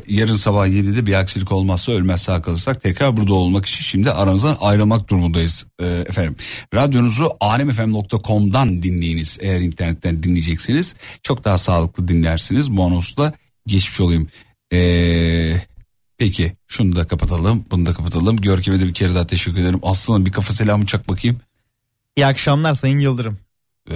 [0.07, 4.57] yarın sabah 7'de bir aksilik olmazsa ölmez sağ kalırsak tekrar burada olmak için şimdi aranızdan
[4.61, 6.35] ayrılmak durumundayız ee, efendim.
[6.73, 10.95] Radyonuzu alemfm.com'dan dinleyiniz eğer internetten dinleyeceksiniz.
[11.23, 12.77] Çok daha sağlıklı dinlersiniz.
[12.77, 13.33] Bonusla
[13.67, 14.27] geçmiş olayım.
[14.73, 15.55] Ee,
[16.17, 18.37] peki şunu da kapatalım bunu da kapatalım.
[18.37, 19.79] Görkem'e de bir kere daha teşekkür ederim.
[19.83, 21.39] Aslanım bir kafa selamı çak bakayım.
[22.15, 23.37] İyi akşamlar Sayın Yıldırım.
[23.91, 23.95] Ee,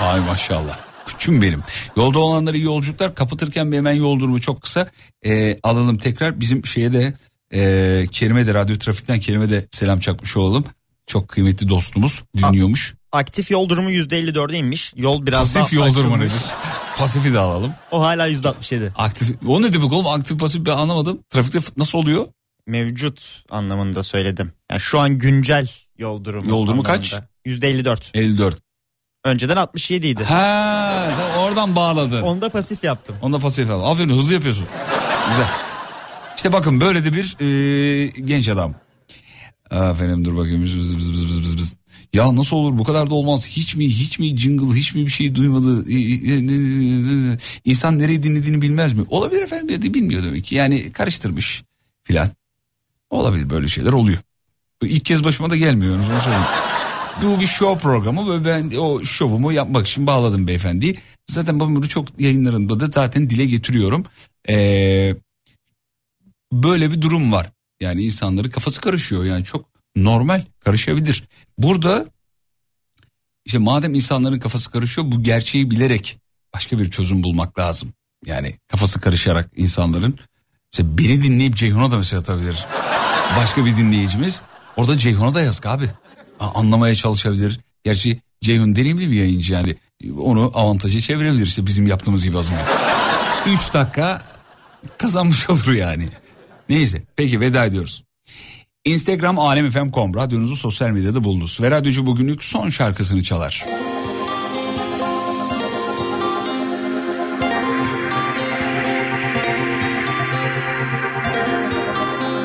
[0.00, 0.78] ay maşallah.
[1.06, 1.62] Küçüm benim.
[1.96, 3.14] Yolda olanlara iyi yolculuklar.
[3.14, 4.88] Kapatırken bir hemen yol durumu çok kısa.
[5.24, 6.40] Ee, alalım tekrar.
[6.40, 7.14] Bizim şeye de
[7.54, 10.64] e, Kerime de radyo trafikten Kerime de selam çakmış olalım.
[11.06, 12.94] Çok kıymetli dostumuz dinliyormuş.
[13.12, 14.92] Aktif yol durumu %54'e inmiş.
[14.96, 16.32] Yol biraz Pasif daha yol durumu nedir?
[16.98, 17.72] Pasifi de alalım.
[17.90, 18.90] O hala %67.
[18.96, 19.36] Aktif.
[19.46, 20.06] O ne demek oğlum?
[20.06, 21.20] Aktif pasif ben anlamadım.
[21.30, 22.26] Trafikte nasıl oluyor?
[22.66, 24.52] Mevcut anlamında söyledim.
[24.70, 25.68] Yani şu an güncel
[25.98, 26.50] yol durumu.
[26.50, 27.14] Yol durumu kaç?
[27.14, 27.32] anlamında.
[27.46, 28.10] %54.
[28.14, 28.62] 54.
[29.24, 30.24] Önceden 67 idi.
[30.24, 31.08] Ha,
[31.38, 32.22] oradan bağladı.
[32.22, 33.16] Onda pasif yaptım.
[33.22, 33.90] Onda pasif al.
[33.90, 34.66] Aferin hızlı yapıyorsun.
[35.28, 35.46] Güzel.
[36.36, 38.74] İşte bakın böyle de bir e, genç adam.
[39.70, 40.62] Aferin dur bakayım.
[40.62, 41.76] Bız bız bız bız bız bız.
[42.12, 43.46] Ya nasıl olur bu kadar da olmaz.
[43.46, 45.84] Hiç mi hiç mi jingle hiç mi bir şey duymadı.
[47.64, 49.04] İnsan nereyi dinlediğini bilmez mi?
[49.08, 50.54] Olabilir efendim bilmiyor demek ki.
[50.54, 51.62] Yani karıştırmış
[52.02, 52.28] filan.
[53.10, 54.18] Olabilir böyle şeyler oluyor.
[54.86, 55.96] İlk kez başıma da gelmiyor.
[55.96, 56.46] onu söyleyeyim.
[57.22, 60.98] Bu bir show programı ve ben o şovumu yapmak için bağladım beyefendiyi.
[61.30, 64.04] Zaten ben bunu çok yayınlarında da zaten dile getiriyorum.
[64.48, 65.16] Ee,
[66.52, 67.50] böyle bir durum var.
[67.80, 71.24] Yani insanların kafası karışıyor yani çok normal karışabilir.
[71.58, 72.06] Burada
[73.44, 76.18] işte madem insanların kafası karışıyor bu gerçeği bilerek
[76.54, 77.92] başka bir çözüm bulmak lazım.
[78.26, 80.18] Yani kafası karışarak insanların
[80.72, 82.66] işte beni dinleyip Ceyhun'a da mesaj atabilir.
[83.36, 84.42] Başka bir dinleyicimiz
[84.76, 85.90] orada Ceyhun'a da yazık abi.
[86.40, 87.60] Anlamaya çalışabilir.
[87.84, 89.76] Gerçi Ceyhun deneyimli bir yayıncı yani
[90.18, 92.62] onu avantaja çevirebilir işte bizim yaptığımız gibi az önce.
[93.54, 94.22] 3 dakika
[94.98, 96.08] kazanmış olur yani.
[96.68, 98.04] Neyse peki veda ediyoruz.
[98.84, 101.58] Instagram alemfm.com radyonuzu sosyal medyada bulunuz.
[101.60, 103.64] Ve radyocu bugünlük son şarkısını çalar.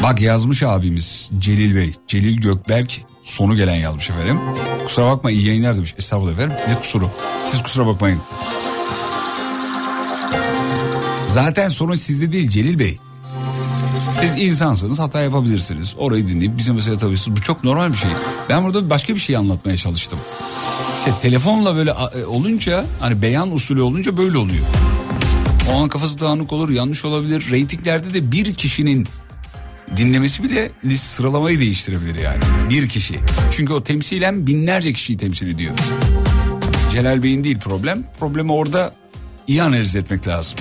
[0.08, 1.92] Bak yazmış abimiz Celil Bey.
[2.08, 4.40] Celil Gökberk sonu gelen yazmış efendim.
[4.84, 5.96] Kusura bakma iyi yayınlar demiş.
[5.98, 6.58] Estağfurullah efendim.
[6.68, 7.10] Ne kusuru?
[7.46, 8.20] Siz kusura bakmayın.
[11.28, 12.98] Zaten sorun sizde değil Celil Bey.
[14.20, 15.96] Siz insansınız hata yapabilirsiniz.
[15.98, 17.38] Orayı dinleyip bize mesaj atabilirsiniz.
[17.38, 18.12] Bu çok normal bir şey.
[18.50, 20.20] Ben burada başka bir şey anlatmaya çalıştım.
[21.00, 24.66] İşte telefonla böyle e, olunca hani beyan usulü olunca böyle oluyor.
[25.72, 27.52] O an kafası dağınık olur yanlış olabilir.
[27.52, 29.08] Reytinglerde de bir kişinin
[29.96, 32.40] dinlemesi bile list sıralamayı değiştirebilir yani.
[32.70, 33.20] Bir kişi.
[33.52, 35.74] Çünkü o temsilen binlerce kişiyi temsil ediyor.
[36.92, 38.04] Celal Bey'in değil problem.
[38.20, 38.94] Problemi orada
[39.48, 40.60] iyi analiz etmek lazım.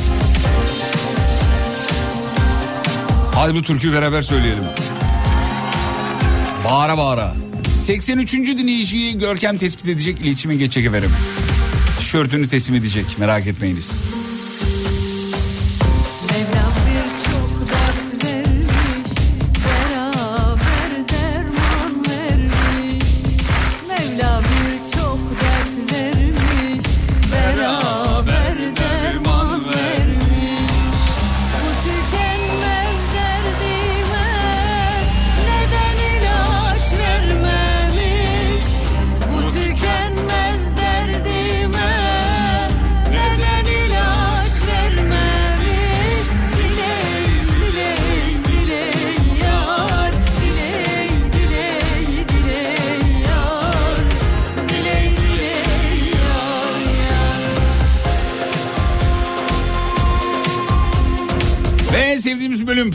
[3.35, 4.65] Hadi bu türküyü beraber söyleyelim.
[6.65, 7.35] Bağıra bağıra.
[7.77, 8.33] 83.
[8.33, 11.11] dinleyiciyi Görkem tespit edecek, iletişime geçecek efendim.
[11.99, 14.15] Tişörtünü teslim edecek, merak etmeyiniz.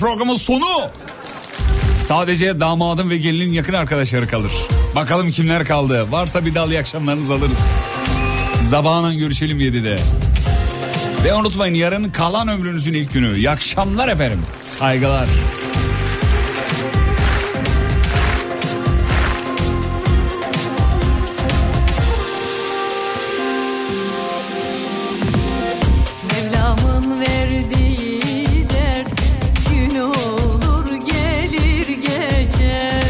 [0.02, 0.90] Programın sonu.
[2.02, 4.52] Sadece damadın ve gelinin yakın arkadaşları kalır.
[4.96, 6.12] Bakalım kimler kaldı.
[6.12, 7.60] Varsa bir dal iyi akşamlarınızı alırız.
[8.70, 9.96] Sabahından görüşelim 7'de.
[11.24, 13.38] Ve unutmayın yarın kalan ömrünüzün ilk günü.
[13.38, 14.42] İyi akşamlar efendim.
[14.64, 15.28] Saygılar.
[26.32, 28.31] Mevlamın verdiği
[30.02, 33.04] olur gelir geçer.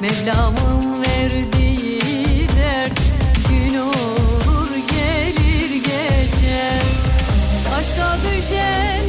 [0.00, 3.00] Mevlamın verdiği dert
[3.48, 6.82] gün olur gelir geçer.
[7.78, 9.01] Aşka düşer.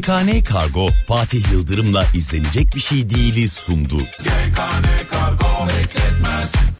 [0.00, 3.98] GKN Kargo Fatih Yıldırım'la izlenecek bir şey değiliz sundu.
[3.98, 4.99] Bekletmez